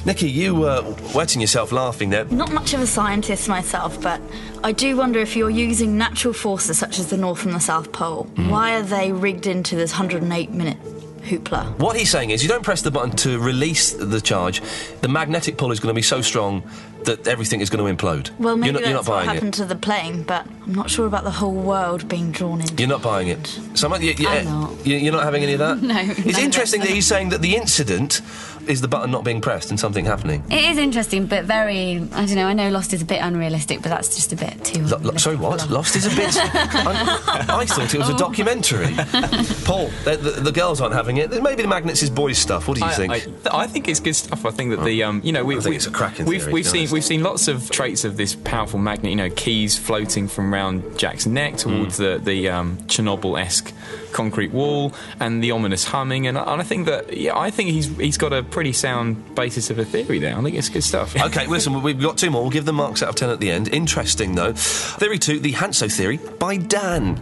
[0.05, 0.83] Nikki, you were
[1.15, 2.25] wetting yourself laughing there.
[2.25, 4.21] Not much of a scientist myself, but
[4.63, 7.91] I do wonder if you're using natural forces such as the North and the South
[7.91, 8.49] Pole, Mm.
[8.49, 10.77] why are they rigged into this 108 minute
[11.25, 11.77] hoopla?
[11.79, 14.61] What he's saying is, you don't press the button to release the charge.
[15.01, 16.63] The magnetic pull is going to be so strong
[17.05, 18.31] that everything is going to implode.
[18.39, 19.57] Well, maybe you're not, that's you're not what buying happened it.
[19.57, 22.89] to the plane, but I'm not sure about the whole world being drawn into You're
[22.89, 23.47] not buying it.
[23.75, 24.85] Some, you, you, I'm not.
[24.85, 25.81] You, you're not having any of that.
[25.85, 28.21] No, It's no, interesting that he's saying that the incident
[28.67, 30.43] is the button not being pressed and something happening.
[30.49, 31.97] It is interesting, but very.
[32.13, 32.47] I don't know.
[32.47, 34.83] I know Lost is a bit unrealistic, but that's just a bit too.
[34.83, 35.69] Lo- lo- sorry, what?
[35.69, 36.35] Lost is a bit.
[36.37, 38.15] I, I thought it was Oh.
[38.15, 38.85] a documentary.
[39.65, 41.31] Paul, the, the, the girls aren't having it.
[41.41, 42.67] Maybe the magnets is boys' stuff.
[42.67, 43.11] What do you I, think?
[43.51, 44.45] I, I think it's good stuff.
[44.45, 46.41] I think that the um, you know we, I think we, it's a cracking we've
[46.41, 49.09] theory, we've seen we've seen lots of traits of this powerful magnet.
[49.11, 51.97] You know, keys floating from around Jack's neck towards Mm.
[51.97, 53.71] the the um, Chernobyl-esque
[54.11, 56.25] concrete wall and the ominous humming.
[56.27, 59.35] And, I- and I think that yeah, I think he's he's got a pretty sound
[59.35, 60.33] basis of a theory there.
[60.33, 61.13] I think it's good stuff.
[61.13, 62.41] Okay, listen, we've got two more.
[62.41, 63.67] We'll give them marks out of 10 at the end.
[63.67, 64.53] Interesting, though.
[64.53, 67.21] Theory two, the Hanso theory by Dan.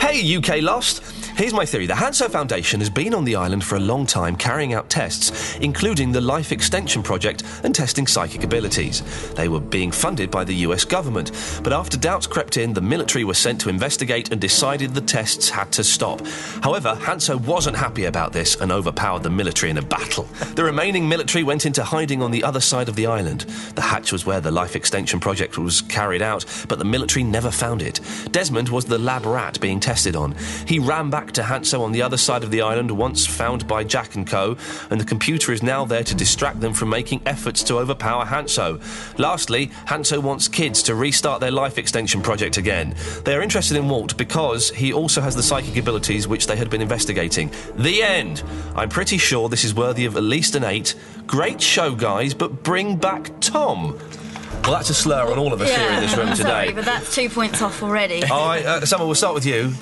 [0.00, 1.02] Hey, UK Lost.
[1.38, 1.86] Here's my theory.
[1.86, 5.56] The Hanso Foundation has been on the island for a long time carrying out tests,
[5.58, 9.04] including the Life Extension Project and testing psychic abilities.
[9.34, 11.30] They were being funded by the US government,
[11.62, 15.48] but after doubts crept in, the military were sent to investigate and decided the tests
[15.48, 16.26] had to stop.
[16.60, 20.24] However, Hanso wasn't happy about this and overpowered the military in a battle.
[20.56, 23.42] The remaining military went into hiding on the other side of the island.
[23.76, 27.52] The hatch was where the Life Extension Project was carried out, but the military never
[27.52, 28.00] found it.
[28.32, 30.34] Desmond was the lab rat being tested on.
[30.66, 33.84] He ran back to Hanso on the other side of the island, once found by
[33.84, 34.56] Jack and Co.,
[34.90, 38.80] and the computer is now there to distract them from making efforts to overpower Hanso.
[39.18, 42.94] Lastly, Hanso wants kids to restart their life extension project again.
[43.24, 46.70] They are interested in Walt because he also has the psychic abilities which they had
[46.70, 47.50] been investigating.
[47.76, 48.42] The end!
[48.74, 50.94] I'm pretty sure this is worthy of at least an 8.
[51.26, 53.98] Great show, guys, but bring back Tom!
[54.68, 56.42] Well, that's a slur on all of us here in this room today.
[56.42, 58.22] Sorry, but that's two points off already.
[58.30, 59.72] All right, uh, Summer, we'll start with you.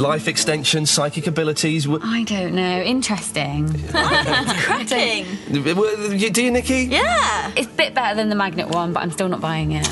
[0.00, 1.86] Life extension, psychic abilities.
[1.86, 2.80] w- I don't know.
[2.82, 3.68] Interesting.
[3.88, 5.26] cracking.
[5.50, 6.82] Do you, Nikki?
[6.84, 7.50] Yeah.
[7.56, 9.88] It's a bit better than the magnet one, but I'm still not buying it.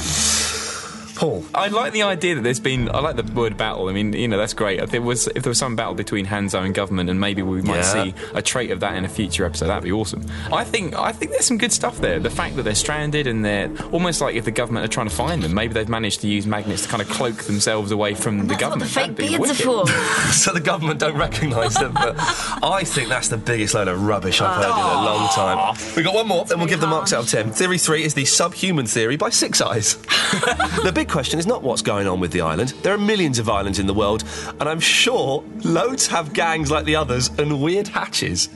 [1.17, 1.45] Paul.
[1.55, 2.89] I like the idea that there's been.
[2.89, 3.89] I like the word battle.
[3.89, 4.81] I mean, you know, that's great.
[4.81, 7.63] If there was, if there was some battle between Hanso and government, and maybe we
[7.63, 8.05] might Yeah.
[8.05, 10.25] see a trait of that in a future episode, that'd be awesome.
[10.53, 12.19] I think, I think there's some good stuff there.
[12.21, 15.15] The fact that they're stranded and they're almost like if the government are trying to
[15.15, 18.39] find them, maybe they've managed to use magnets to kind of cloak themselves away from
[18.39, 18.91] the That's what the government.
[18.91, 19.87] fake That'd be beards are for.
[20.33, 21.93] so the government don't recognise them.
[21.95, 22.17] But
[22.63, 25.77] I think that's the biggest load of rubbish I've heard in a long time.
[25.97, 27.53] We've got one more, then we'll give the marks out of 10.
[27.53, 29.95] Theory 3 is the subhuman theory by Six Eyes.
[30.85, 32.71] the big question is not what's going on with the island.
[32.83, 34.25] There are millions of islands in the world,
[34.61, 38.49] and I'm sure loads have gangs like the others and weird hatches.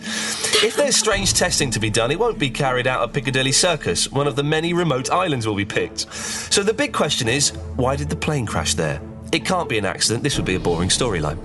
[0.63, 4.11] If there's strange testing to be done, it won't be carried out at Piccadilly Circus.
[4.11, 6.13] One of the many remote islands will be picked.
[6.13, 9.01] So the big question is why did the plane crash there?
[9.33, 11.39] It can't be an accident, this would be a boring storyline.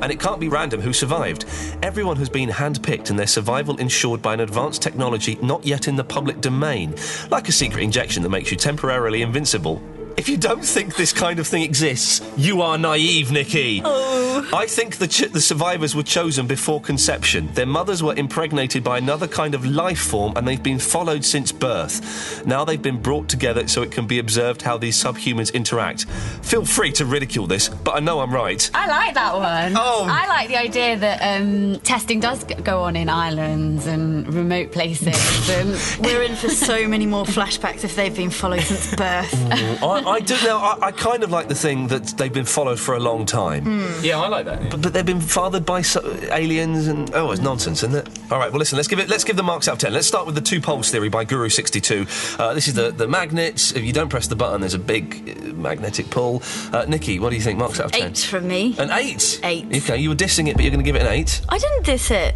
[0.00, 1.46] And it can't be random who survived.
[1.82, 5.96] Everyone has been handpicked and their survival ensured by an advanced technology not yet in
[5.96, 6.94] the public domain,
[7.30, 9.82] like a secret injection that makes you temporarily invincible.
[10.16, 13.82] If you don't think this kind of thing exists, you are naive, Nikki.
[13.84, 14.48] Oh.
[14.52, 17.48] I think the, ch- the survivors were chosen before conception.
[17.54, 21.50] Their mothers were impregnated by another kind of life form and they've been followed since
[21.50, 22.46] birth.
[22.46, 26.04] Now they've been brought together so it can be observed how these subhumans interact.
[26.42, 28.70] Feel free to ridicule this, but I know I'm right.
[28.72, 29.74] I like that one.
[29.76, 30.06] Oh.
[30.08, 35.50] I like the idea that um, testing does go on in islands and remote places.
[35.50, 35.70] and
[36.06, 39.34] We're in for so many more flashbacks if they've been followed since birth.
[39.82, 40.58] I, I do now.
[40.58, 43.64] I, I kind of like the thing that they've been followed for a long time.
[44.02, 44.62] Yeah, I like that.
[44.62, 44.68] yeah.
[44.70, 48.32] But, but they've been fathered by so, aliens and oh, it's nonsense, isn't it?
[48.32, 49.08] All right, well, listen, let's give it.
[49.08, 49.92] Let's give the marks out of ten.
[49.92, 52.06] Let's start with the two poles theory by Guru sixty two.
[52.38, 53.72] Uh, this is the the magnets.
[53.72, 56.42] If you don't press the button, there's a big uh, magnetic pull.
[56.72, 57.58] Uh, Nikki, what do you think?
[57.58, 58.10] Marks out of ten.
[58.10, 58.76] Eight from me.
[58.78, 59.40] An eight.
[59.42, 59.66] Eight.
[59.74, 61.40] Okay, you were dissing it, but you're going to give it an eight.
[61.48, 62.34] I didn't diss it.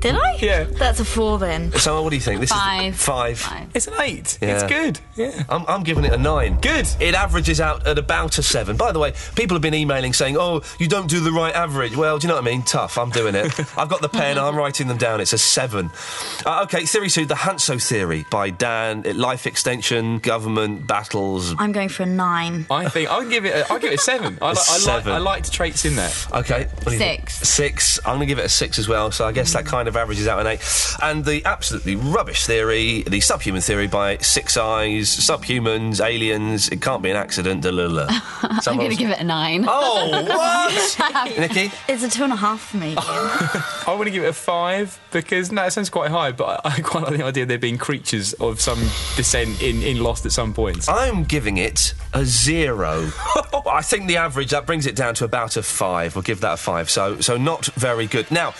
[0.00, 0.36] Did I?
[0.40, 0.64] Yeah.
[0.64, 1.72] That's a four then.
[1.72, 2.40] So, what do you think?
[2.40, 2.94] This Five.
[2.94, 3.68] is five.
[3.74, 4.38] It's an eight.
[4.40, 4.54] Yeah.
[4.54, 5.00] It's good.
[5.16, 5.44] Yeah.
[5.48, 6.60] I'm, I'm giving it a nine.
[6.60, 6.86] Good.
[7.00, 8.76] It averages out at about a seven.
[8.76, 11.96] By the way, people have been emailing saying, "Oh, you don't do the right average."
[11.96, 12.62] Well, do you know what I mean?
[12.62, 12.98] Tough.
[12.98, 13.46] I'm doing it.
[13.78, 14.38] I've got the pen.
[14.38, 15.20] I'm writing them down.
[15.20, 15.90] It's a seven.
[16.44, 19.02] Uh, okay, theory two: the Hanso theory by Dan.
[19.16, 21.54] Life extension, government battles.
[21.58, 22.66] I'm going for a nine.
[22.70, 23.54] I think I'll give it.
[23.54, 24.38] A, I'll give it a seven.
[24.42, 24.80] I, li- I like.
[24.80, 25.12] seven.
[25.12, 26.12] I liked traits in there.
[26.32, 26.64] Okay.
[26.66, 27.30] what do you think?
[27.30, 27.48] Six.
[27.48, 27.98] Six.
[28.04, 29.10] I'm going to give it a six as well.
[29.10, 30.60] So I guess that kind of averages out an eight.
[31.02, 36.68] And the absolutely rubbish theory, the subhuman theory by Six Eyes, subhumans, aliens.
[36.68, 37.62] It can't be an accident.
[37.62, 38.06] Da, la, la.
[38.66, 39.64] I'm going to give it a nine.
[39.68, 41.38] Oh, what?
[41.38, 41.72] Nikki?
[41.88, 42.94] It's a two and a half for me.
[42.98, 46.76] I want to give it a five because no, it sounds quite high, but I,
[46.76, 48.78] I quite like the idea of there being creatures of some
[49.16, 50.88] descent in, in Lost at some points.
[50.88, 53.10] I'm giving it a zero.
[53.66, 56.14] I think the average that brings it down to about a five.
[56.14, 56.90] We'll give that a five.
[56.90, 58.30] So, so not very good.
[58.30, 58.54] Now,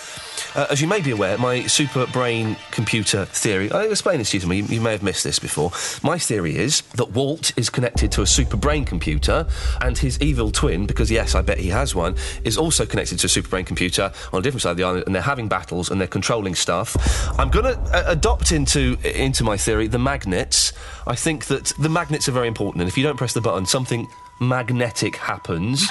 [0.56, 3.70] uh, as you may be aware, my super brain computer theory.
[3.70, 4.40] I'll explain this to you.
[4.40, 4.62] To me.
[4.62, 5.70] You, may have missed this before.
[6.02, 9.46] My theory is that Walt is connected to a super brain computer,
[9.80, 13.26] and his evil twin, because yes, I bet he has one, is also connected to
[13.26, 15.90] a super brain computer on a different side of the island, and they're having battles
[15.90, 16.96] and they're controlling stuff.
[17.38, 20.72] I'm going to uh, adopt into into my theory the magnets.
[21.06, 23.66] I think that the magnets are very important, and if you don't press the button,
[23.66, 24.08] something
[24.40, 25.86] magnetic happens.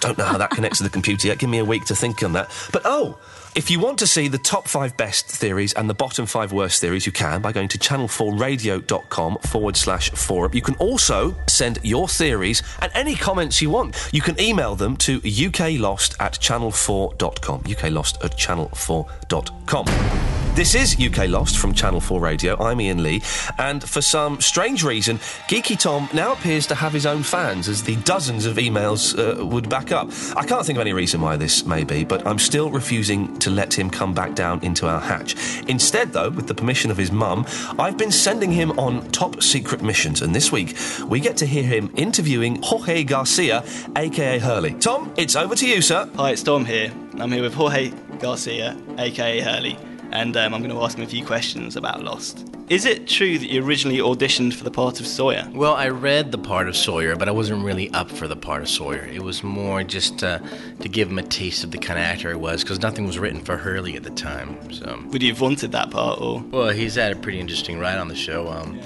[0.00, 1.38] Don't know how that connects to the computer yet.
[1.38, 2.50] Give me a week to think on that.
[2.72, 3.18] But oh,
[3.56, 6.80] if you want to see the top five best theories and the bottom five worst
[6.80, 10.52] theories, you can by going to channel4radio.com forward slash forum.
[10.54, 14.10] You can also send your theories and any comments you want.
[14.12, 17.62] You can email them to uklost at channel4.com.
[17.62, 20.45] uklost at channel4.com.
[20.56, 22.58] This is UK Lost from Channel 4 Radio.
[22.58, 23.20] I'm Ian Lee,
[23.58, 25.18] and for some strange reason,
[25.50, 29.44] Geeky Tom now appears to have his own fans, as the dozens of emails uh,
[29.44, 30.08] would back up.
[30.34, 33.50] I can't think of any reason why this may be, but I'm still refusing to
[33.50, 35.34] let him come back down into our hatch.
[35.68, 37.44] Instead, though, with the permission of his mum,
[37.78, 40.74] I've been sending him on top secret missions, and this week
[41.06, 43.62] we get to hear him interviewing Jorge Garcia,
[43.94, 44.72] aka Hurley.
[44.72, 46.08] Tom, it's over to you, sir.
[46.16, 46.90] Hi, it's Tom here.
[47.20, 49.76] I'm here with Jorge Garcia, aka Hurley,
[50.12, 52.46] and um, I'm going to ask him a few questions about Lost.
[52.68, 55.48] Is it true that you originally auditioned for the part of Sawyer?
[55.52, 58.62] Well, I read the part of Sawyer, but I wasn't really up for the part
[58.62, 59.06] of Sawyer.
[59.06, 60.40] It was more just uh,
[60.80, 63.18] to give him a taste of the kind of actor he was, because nothing was
[63.18, 64.72] written for Hurley at the time.
[64.72, 66.40] So, would you have wanted that part, or?
[66.40, 68.48] Well, he's had a pretty interesting ride on the show.
[68.48, 68.80] Um,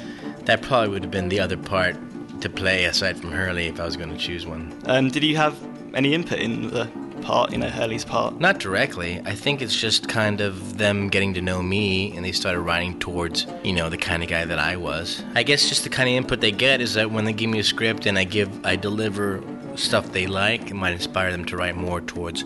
[0.44, 1.96] That probably would have been the other part
[2.40, 4.74] to play aside from Hurley if I was going to choose one.
[4.86, 5.56] Um, did you have
[5.94, 6.86] any input in the
[7.22, 8.40] part, you know, Hurley's part?
[8.40, 9.20] Not directly.
[9.24, 12.98] I think it's just kind of them getting to know me and they started writing
[12.98, 15.22] towards, you know, the kind of guy that I was.
[15.34, 17.58] I guess just the kind of input they get is that when they give me
[17.58, 19.42] a script and I give I deliver
[19.76, 22.44] stuff they like, it might inspire them to write more towards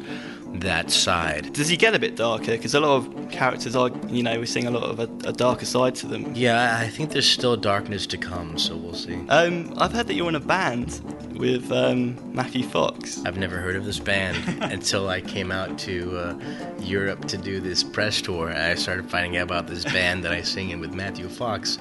[0.60, 1.52] that side.
[1.52, 2.52] Does he get a bit darker?
[2.52, 5.32] Because a lot of characters are, you know, we're seeing a lot of a, a
[5.32, 6.32] darker side to them.
[6.34, 9.14] Yeah, I think there's still darkness to come, so we'll see.
[9.28, 11.00] Um, I've heard that you're in a band
[11.36, 13.24] with um, Matthew Fox.
[13.24, 16.38] I've never heard of this band until I came out to uh,
[16.80, 18.50] Europe to do this press tour.
[18.50, 21.78] I started finding out about this band that I sing in with Matthew Fox.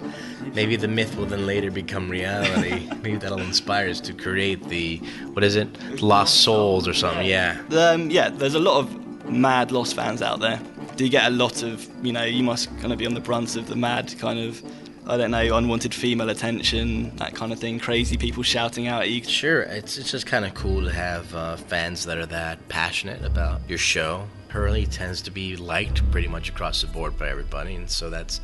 [0.53, 2.89] Maybe the myth will then later become reality.
[3.03, 4.97] Maybe that'll inspire us to create the
[5.33, 7.25] what is it, Lost Souls or something?
[7.27, 7.61] Yeah.
[7.71, 10.59] Um, yeah, there's a lot of mad Lost fans out there.
[10.95, 13.19] Do you get a lot of, you know, you must kind of be on the
[13.19, 14.61] brunt of the mad kind of
[15.05, 19.09] I don't know, unwanted female attention, that kind of thing, crazy people shouting out at
[19.09, 19.21] you.
[19.21, 23.23] Sure, it's, it's just kind of cool to have uh, fans that are that passionate
[23.25, 24.25] about your show.
[24.47, 28.39] Hurley tends to be liked pretty much across the board by everybody, and so that's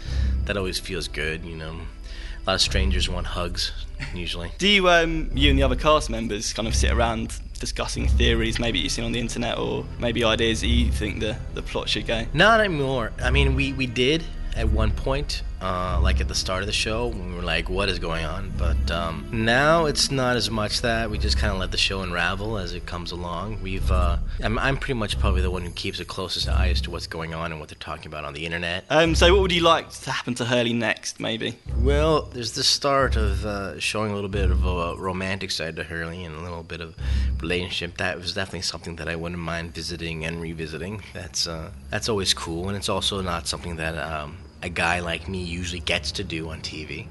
[0.46, 1.72] that always feels good, you know.
[1.72, 3.72] A lot of strangers want hugs,
[4.14, 4.52] usually.
[4.58, 8.60] Do you, um, you and the other cast members kind of sit around discussing theories
[8.60, 11.90] maybe you've seen on the internet or maybe ideas that you think the, the plot
[11.90, 12.26] should go?
[12.34, 13.12] Not anymore.
[13.22, 14.24] I mean, we, we did
[14.56, 17.70] at one point, uh, like at the start of the show, when we were like,
[17.70, 18.52] what is going on?
[18.58, 21.10] But um, now it's not as much that.
[21.10, 23.62] We just kind of let the show unravel as it comes along.
[23.62, 26.82] We've, uh, I'm, I'm pretty much probably the one who keeps the closest eye as
[26.82, 28.86] to what's going on and what they're talking about on the internet.
[28.90, 31.58] Um, so, what would you like to happen to Hurley next, maybe?
[31.80, 35.84] Well, there's the start of uh, showing a little bit of a romantic side to
[35.84, 36.96] Hurley and a little bit of
[37.42, 37.98] relationship.
[37.98, 41.04] That was definitely something that I wouldn't mind visiting and revisiting.
[41.14, 45.28] That's uh, that's always cool, and it's also not something that um, a guy like
[45.28, 47.08] me usually gets to do on TV.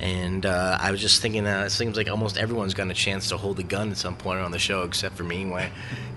[0.00, 3.28] And uh, I was just thinking that it seems like almost everyone's gotten a chance
[3.28, 5.46] to hold a gun at some point on the show, except for me.
[5.46, 5.70] Why,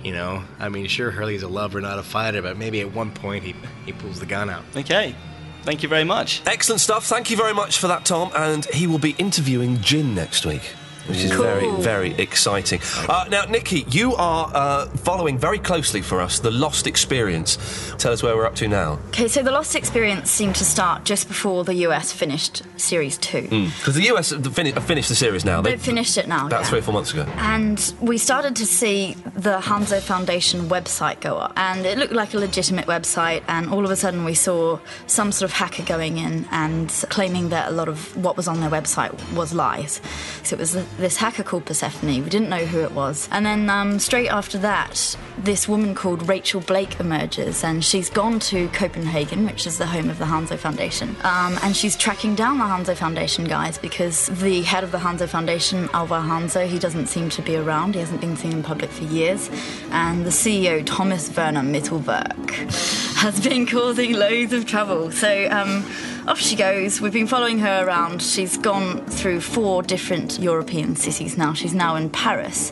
[0.04, 3.12] you know, I mean, sure, Hurley's a lover, not a fighter, but maybe at one
[3.12, 4.64] point he he pulls the gun out.
[4.76, 5.16] Okay.
[5.64, 6.42] Thank you very much.
[6.46, 7.06] Excellent stuff.
[7.06, 8.32] Thank you very much for that, Tom.
[8.36, 10.62] And he will be interviewing Jin next week.
[11.08, 11.44] Which is Cool.
[11.44, 12.80] very, very exciting.
[13.08, 17.58] Uh, now, Nikki, you are uh, following very closely for us the Lost Experience.
[17.98, 19.00] Tell us where we're up to now.
[19.10, 23.42] Okay, so the Lost Experience seemed to start just before the US finished Series 2.
[23.78, 25.62] Because the US have fin- finished the series now.
[25.62, 26.68] They've finished it now, About yeah.
[26.70, 27.26] three or four months ago.
[27.38, 31.54] And we started to see the Hanso Foundation website go up.
[31.56, 33.44] And it looked like a legitimate website.
[33.48, 37.50] And all of a sudden, we saw some sort of hacker going in and claiming
[37.50, 40.02] that a lot of what was on their website was lies.
[40.44, 42.24] So it was this hacker called Persephone.
[42.24, 43.30] We didn't know who it was.
[43.32, 47.64] And then um, straight after that, this woman called Rachel Blake emerges.
[47.64, 51.16] And she's gone to Copenhagen, which is the home of the Hanso Foundation.
[51.24, 55.28] Um, and she's tracking down the Hanso Foundation guys because the head of the Hanso
[55.28, 57.94] Foundation, Alvar Hanso, he doesn't seem to be around.
[57.94, 59.50] He hasn't been seen in public for years.
[59.92, 62.50] And the CEO, Thomas Werner Mittelwerk,
[63.18, 65.12] has been causing loads of trouble.
[65.12, 65.86] So um,
[66.28, 67.00] off she goes.
[67.00, 68.22] We've been following her around.
[68.22, 71.54] She's gone through four different European cities now.
[71.54, 72.72] She's now in Paris.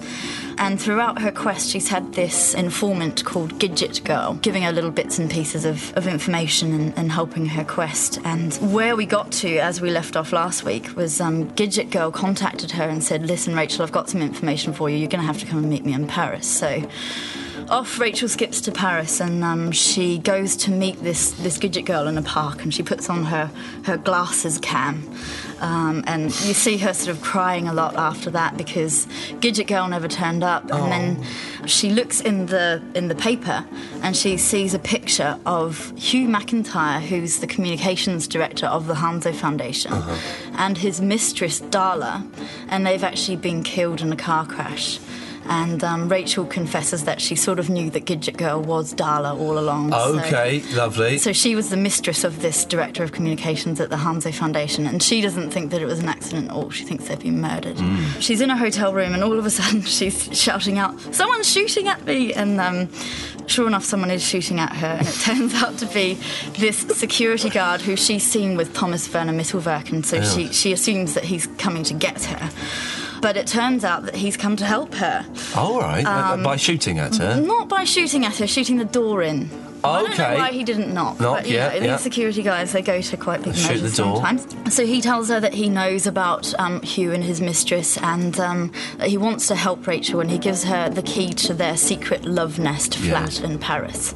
[0.58, 5.20] And throughout her quest, she's had this informant called Gidget Girl, giving her little bits
[5.20, 8.20] and pieces of, of information and, and helping her quest.
[8.24, 12.12] And where we got to, as we left off last week, was um, Gidget Girl
[12.12, 14.98] contacted her and said, Listen, Rachel, I've got some information for you.
[14.98, 16.48] You're going to have to come and meet me in Paris.
[16.48, 16.84] So
[17.70, 22.08] off Rachel skips to Paris and um, she goes to meet this this Gidget girl
[22.08, 23.50] in a park and she puts on her
[23.86, 25.10] her glasses cam.
[25.62, 29.08] Um, and you see her sort of crying a lot after that because
[29.40, 30.64] Gidget girl never turned up.
[30.72, 33.66] And then she looks in the in the paper
[34.04, 39.34] and she sees a picture of Hugh McIntyre who's the communications director of the Hanso
[39.34, 39.94] Foundation
[40.58, 42.28] and his mistress Darla
[42.70, 45.00] and they've actually been killed in a car crash
[45.48, 49.58] and um, Rachel confesses that she sort of knew that Gidget Girl was Darla all
[49.60, 49.92] along.
[49.92, 51.18] so- Okay, lovely.
[51.18, 55.02] So she was the mistress of this director of communications at the Hanso Foundation, and
[55.02, 56.70] she doesn't think that it was an accident at all.
[56.70, 57.78] She thinks they've been murdered.
[57.78, 58.22] Mm.
[58.22, 61.88] She's in a hotel room, and all of a sudden she's shouting out, "Someone's shooting
[61.88, 62.90] at me!" And um,
[63.48, 66.18] sure enough, someone is shooting at her, and it turns out to be
[66.58, 71.14] this security guard who she's seen with Thomas Werner Mittelwerk, and so she she assumes
[71.14, 72.50] that he's coming to get her.
[73.26, 75.26] But it turns out that he's come to help her.
[75.56, 76.06] All right.
[76.06, 77.42] uh, Um, by shooting at her.
[77.42, 79.50] Not by shooting at her, shooting the door in.
[79.90, 80.36] I don't know Okay.
[80.36, 81.20] why he didn't knock.
[81.20, 81.92] Knock, but, you yeah, know, yeah.
[81.94, 84.16] These security guys, they go to quite big Shoot the measures door.
[84.18, 84.74] sometimes.
[84.76, 88.72] So he tells her that he knows about um, Hugh and his mistress and um,
[88.98, 92.26] that he wants to help Rachel and he gives her the key to their secret
[92.26, 93.40] love nest flat Yes.
[93.42, 94.14] in Paris.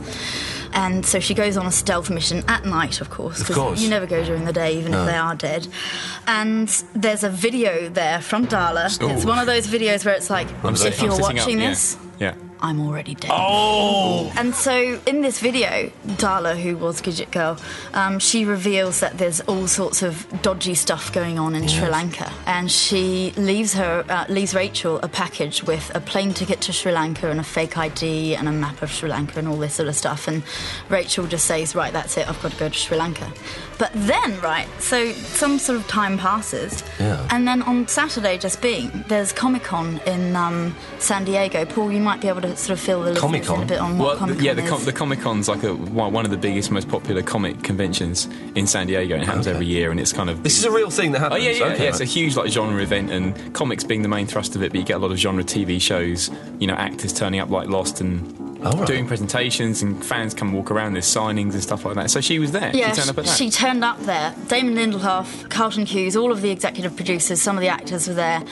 [0.72, 3.42] And so she goes on a stealth mission at night, of course.
[3.42, 3.82] Of 'cause course.
[3.82, 5.02] You never go during the day, even No.
[5.02, 5.68] if they are dead.
[6.28, 8.86] And there's a video there from Darla.
[9.16, 11.70] It's one of those videos where it's like, if you're sitting up, watching yeah.
[11.70, 12.34] this, Yeah.
[12.62, 13.32] I'm already dead.
[13.34, 14.32] Oh!
[14.38, 17.58] And so in this video, Darla, who was Gidget Girl,
[17.94, 22.32] um, she reveals that there's all sorts of dodgy stuff going on in Sri Lanka,
[22.46, 26.92] and she leaves her uh, leaves Rachel a package with a plane ticket to Sri
[26.92, 29.88] Lanka and a fake ID and a map of Sri Lanka and all this sort
[29.88, 30.28] of stuff.
[30.28, 30.44] And
[30.90, 32.28] Rachel just says, "Right, that's it.
[32.28, 33.32] I've got to go to Sri Lanka."
[33.78, 37.26] But then, right, so some sort of time passes, Yeah.
[37.32, 41.64] and then on Saturday, just being, there's Comic Con in um, San Diego.
[41.64, 43.64] Paul, you might be able to sort of fill the listeners Comic-Con?
[43.64, 45.74] a bit on Well, Comic Con the, yeah, the, com- the Comic Con's like a,
[45.74, 49.14] one one of the biggest, most popular comic conventions in San Diego.
[49.16, 51.20] and It happens every year, and it's kind of This is a real thing that
[51.20, 51.40] happens.
[51.40, 51.60] Oh happens.
[51.60, 51.90] yeah, yeah, Okay, yeah.
[51.90, 54.72] It's a huge like genre event, and comics being the main thrust of it.
[54.72, 56.30] But you get a lot of genre TV shows.
[56.60, 58.88] You know, actors turning up like Lost and Oh, right.
[58.88, 60.94] doing presentations, and fans come walk around.
[60.94, 62.12] There's signings and stuff like that.
[62.12, 62.72] So she was there.
[62.74, 63.38] Yeah, she turned up at that.
[63.38, 64.36] she turned up there.
[64.48, 68.44] Damon Lindelof, Carlton Cuse, all of the executive producers, some of the actors were there.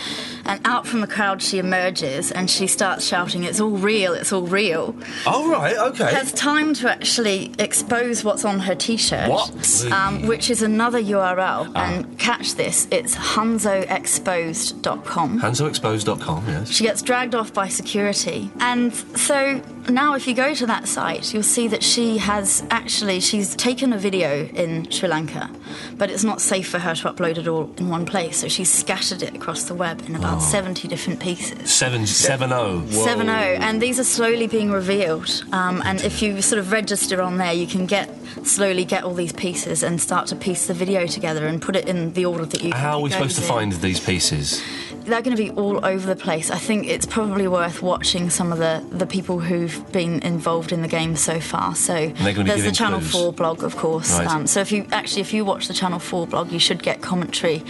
[0.45, 4.31] And out from the crowd, she emerges and she starts shouting, It's all real, it's
[4.31, 4.95] all real.
[5.25, 6.13] All right, okay.
[6.13, 9.29] Has time to actually expose what's on her t shirt.
[9.29, 9.85] What?
[9.91, 11.71] Um, which is another URL.
[11.75, 11.77] Ah.
[11.87, 15.41] And catch this it's hansoexposed.com.
[15.41, 16.69] HansoExposed.com, yes.
[16.69, 18.49] She gets dragged off by security.
[18.59, 23.19] And so now if you go to that site, you'll see that she has actually
[23.19, 25.49] she's taken a video in Sri Lanka,
[25.97, 28.37] but it's not safe for her to upload it all in one place.
[28.37, 30.39] So she's scattered it across the web in about Oh.
[30.39, 31.73] 70 different pieces.
[31.73, 32.85] Seven, seven oh.
[32.87, 35.43] Seven oh, and these are slowly being revealed.
[35.51, 38.09] Um, and if you sort of register on there, you can get
[38.43, 41.87] slowly get all these pieces and start to piece the video together and put it
[41.87, 42.73] in the order that you.
[42.73, 44.61] How are we supposed to find these pieces?
[45.07, 46.51] They're going to be all over the place.
[46.51, 50.81] I think it's probably worth watching some of the, the people who've been involved in
[50.81, 51.75] the game so far.
[51.75, 53.11] So they're gonna be there's the Channel clues.
[53.11, 54.17] 4 blog, of course.
[54.17, 54.27] Right.
[54.27, 57.01] Um, so if you actually if you watch the Channel 4 blog, you should get
[57.01, 57.63] commentary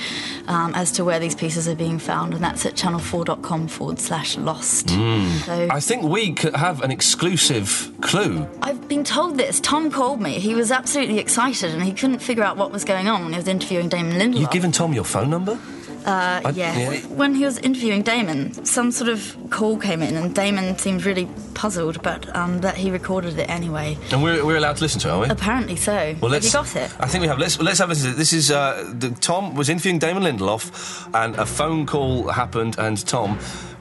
[0.47, 4.37] um, as to where these pieces are being found, and that's at channel4.com forward slash
[4.37, 4.87] lost.
[4.87, 5.45] Mm.
[5.45, 8.47] So- I think we could have an exclusive clue.
[8.61, 9.59] I've been told this.
[9.59, 10.39] Tom called me.
[10.39, 13.37] He was absolutely excited, and he couldn't figure out what was going on when he
[13.37, 14.39] was interviewing Damon Lindelof.
[14.39, 15.59] You've given Tom your phone number?
[16.07, 16.77] Uh, I- yeah.
[16.91, 16.99] yeah.
[17.07, 21.27] When he was interviewing Damon, some sort of call came in, and Damon seemed really
[21.53, 23.97] puzzled, but um, that he recorded it anyway.
[24.11, 25.27] And we're, we're allowed to listen to it, are we?
[25.27, 25.91] Apparently so.
[26.21, 26.45] Well, Have let's.
[26.47, 26.91] you got it?
[26.99, 27.37] I think we have.
[27.39, 28.15] Let's let's have a listen.
[28.15, 33.05] This is uh, the, Tom was interviewing Damon Lindelof, and a phone call happened, and
[33.05, 33.37] Tom,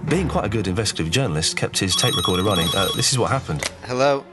[0.09, 2.67] being quite a good investigative journalist, kept his tape recorder running.
[2.75, 3.71] Uh, this is what happened.
[3.85, 4.25] Hello?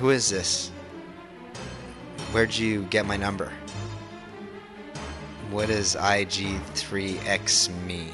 [0.00, 0.70] Who is this?
[2.32, 3.52] Where'd you get my number?
[5.56, 8.12] What does IG3X mean?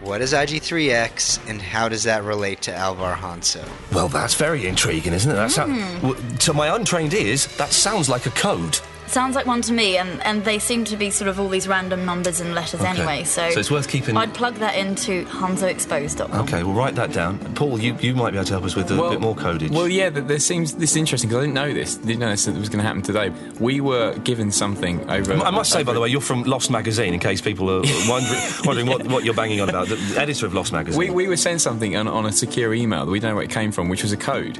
[0.00, 3.62] What is IG3X and how does that relate to Alvar Hanso?
[3.92, 5.34] Well, that's very intriguing, isn't it?
[5.36, 6.36] That sou- Hmm.
[6.38, 8.80] to my untrained ears, that sounds like a code.
[9.10, 11.66] Sounds like one to me, and, and they seem to be sort of all these
[11.66, 12.90] random numbers and letters Okay.
[12.90, 13.24] anyway.
[13.24, 16.40] So, So it's worth keeping- I'd plug that into hansoexposed.com.
[16.42, 17.38] Okay, we'll write that down.
[17.56, 19.72] Paul, you, you might be able to help us with a bit more codage.
[19.72, 21.96] Well, yeah, th- there seems this is interesting because I didn't know this.
[21.96, 23.32] Didn't know this that was going to happen today.
[23.58, 25.34] We were given something over.
[25.34, 28.40] I must say, by the way, you're from Lost Magazine, in case people are wondering,
[28.64, 29.88] wondering what, what you're banging on about.
[29.88, 30.96] The editor of Lost Magazine.
[30.98, 33.44] We, we were sent something on, on a secure email that we don't know where
[33.44, 34.58] it came from, which was a code,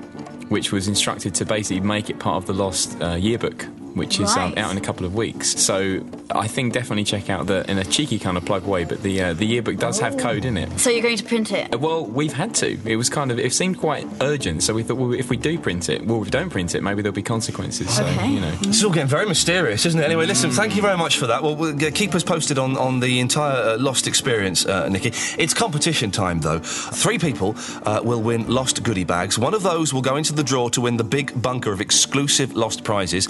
[0.49, 3.65] which was instructed to basically make it part of the Lost uh, yearbook,
[3.95, 5.61] which is um, out in a couple of weeks.
[5.61, 9.03] So I think definitely check out the in a cheeky kind of plug way, but
[9.03, 10.79] the uh, the yearbook does have code in it.
[10.79, 11.75] So you're going to print it?
[11.75, 12.79] Uh, Well, we've had to.
[12.85, 13.39] It was kind of.
[13.39, 16.25] It seemed quite urgent, so we thought, well, if we do print it, well, if
[16.27, 17.95] we don't print it, maybe there'll be consequences.
[17.97, 18.51] So you know.
[18.63, 20.05] This is all getting very mysterious, isn't it?
[20.05, 21.43] Anyway, listen, thank you very much for that.
[21.43, 25.13] Well, we'll keep us posted on, on the entire uh, Lost experience, uh, Nikki.
[25.39, 26.59] It's competition time, though.
[26.61, 29.39] Three people uh, will win Lost goodie bags.
[29.39, 32.55] One of those will go into the draw to win the big bunker of exclusive
[32.57, 33.27] Lost prizes,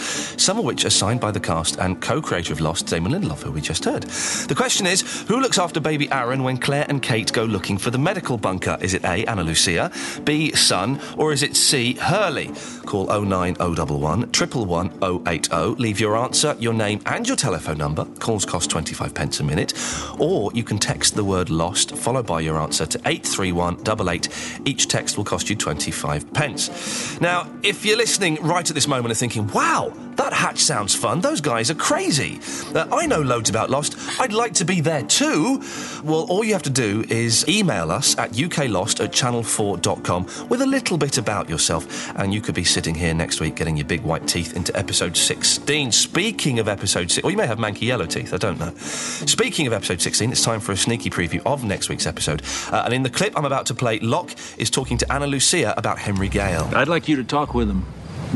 [0.50, 3.52] some of which are signed by the cast and co-creator of Lost, Damon Lindelof, who
[3.52, 4.02] we just heard.
[4.02, 7.92] The question is, who looks after baby Aaron when Claire and Kate go looking for
[7.92, 8.76] the medical bunker?
[8.80, 9.92] Is it A, Ana Lucia,
[10.24, 12.50] B, Sun, or is it C, Hurley?
[12.84, 15.80] Call 09011 111 080.
[15.80, 18.04] Leave your answer, your name, and your telephone number.
[18.18, 19.72] Calls cost 25 pence a minute.
[20.18, 24.60] Or you can text the word lost, followed by your answer to 83188.
[24.64, 27.20] Each text will cost you 25 pence.
[27.20, 31.20] Now, if you're listening right at this moment and thinking, wow, that hatch sounds fun,
[31.20, 32.40] those guys are crazy.
[32.74, 33.94] Uh, I know loads about Lost.
[34.18, 35.62] I'd like to be there too.
[36.02, 40.66] Well, all you have to do is email us at uklost at channel4.com with a
[40.66, 44.00] little bit about yourself, and you could be sitting here next week getting your big
[44.00, 45.92] white teeth into episode 16.
[45.92, 48.70] Speaking of episode 6, or you may have manky yellow teeth, I don't know.
[48.76, 52.40] Speaking of episode 16, it's time for a sneaky preview of next week's episode.
[52.72, 55.74] Uh, and in the clip I'm about to play, Locke is talking to Ana Lucia
[55.76, 56.70] about Henry Gale.
[56.74, 57.84] I'd like you to talk with him.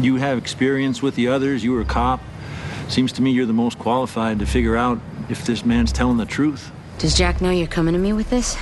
[0.01, 1.63] You have experience with the others.
[1.63, 2.21] You were a cop.
[2.89, 6.27] Seems to me you're the most qualified to figure out if this man's telling the
[6.27, 6.73] truth.
[6.99, 8.57] Does Jack know you're coming to me with this?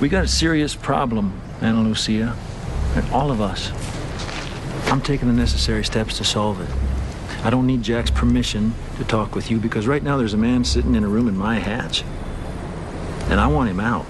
[0.00, 2.36] We got a serious problem, Ana Lucia.
[2.96, 3.70] And all of us.
[4.90, 7.44] I'm taking the necessary steps to solve it.
[7.44, 10.64] I don't need Jack's permission to talk with you because right now there's a man
[10.64, 12.02] sitting in a room in my hatch.
[13.30, 14.06] And I want him out.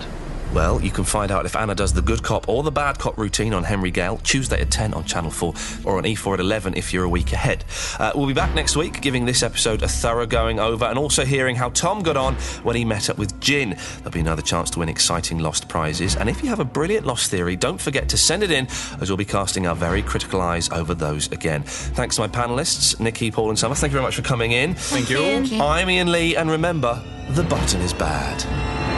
[0.54, 3.18] Well, you can find out if Ana does the good cop or the bad cop
[3.18, 5.52] routine on Henry Gale, Tuesday at 10 on Channel 4,
[5.84, 7.64] or on E4 at 11 if you're a week ahead.
[7.98, 11.24] Uh, we'll be back next week, giving this episode a thorough going over and also
[11.24, 13.76] hearing how Tom got on when he met up with Jin.
[13.96, 16.14] There'll be another chance to win exciting Lost prizes.
[16.14, 18.68] And if you have a brilliant Lost theory, don't forget to send it in,
[19.00, 21.64] as we'll be casting our very critical eyes over those again.
[21.64, 23.74] Thanks to my panellists, Nikki, Paul, and Summer.
[23.74, 24.74] Thank you very much for coming in.
[24.74, 25.18] Thank you.
[25.18, 25.60] Thank you.
[25.60, 28.93] I'm Ian Lee, and remember, the button is bad.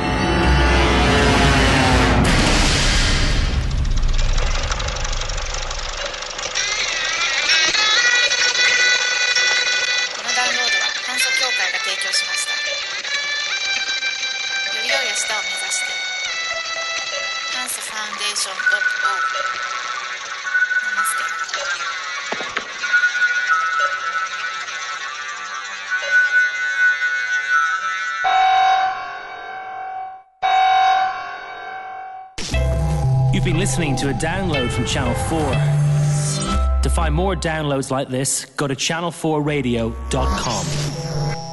[33.76, 35.38] Listening to a download from Channel 4.
[36.80, 41.45] To find more downloads like this, go to channel4radio.com.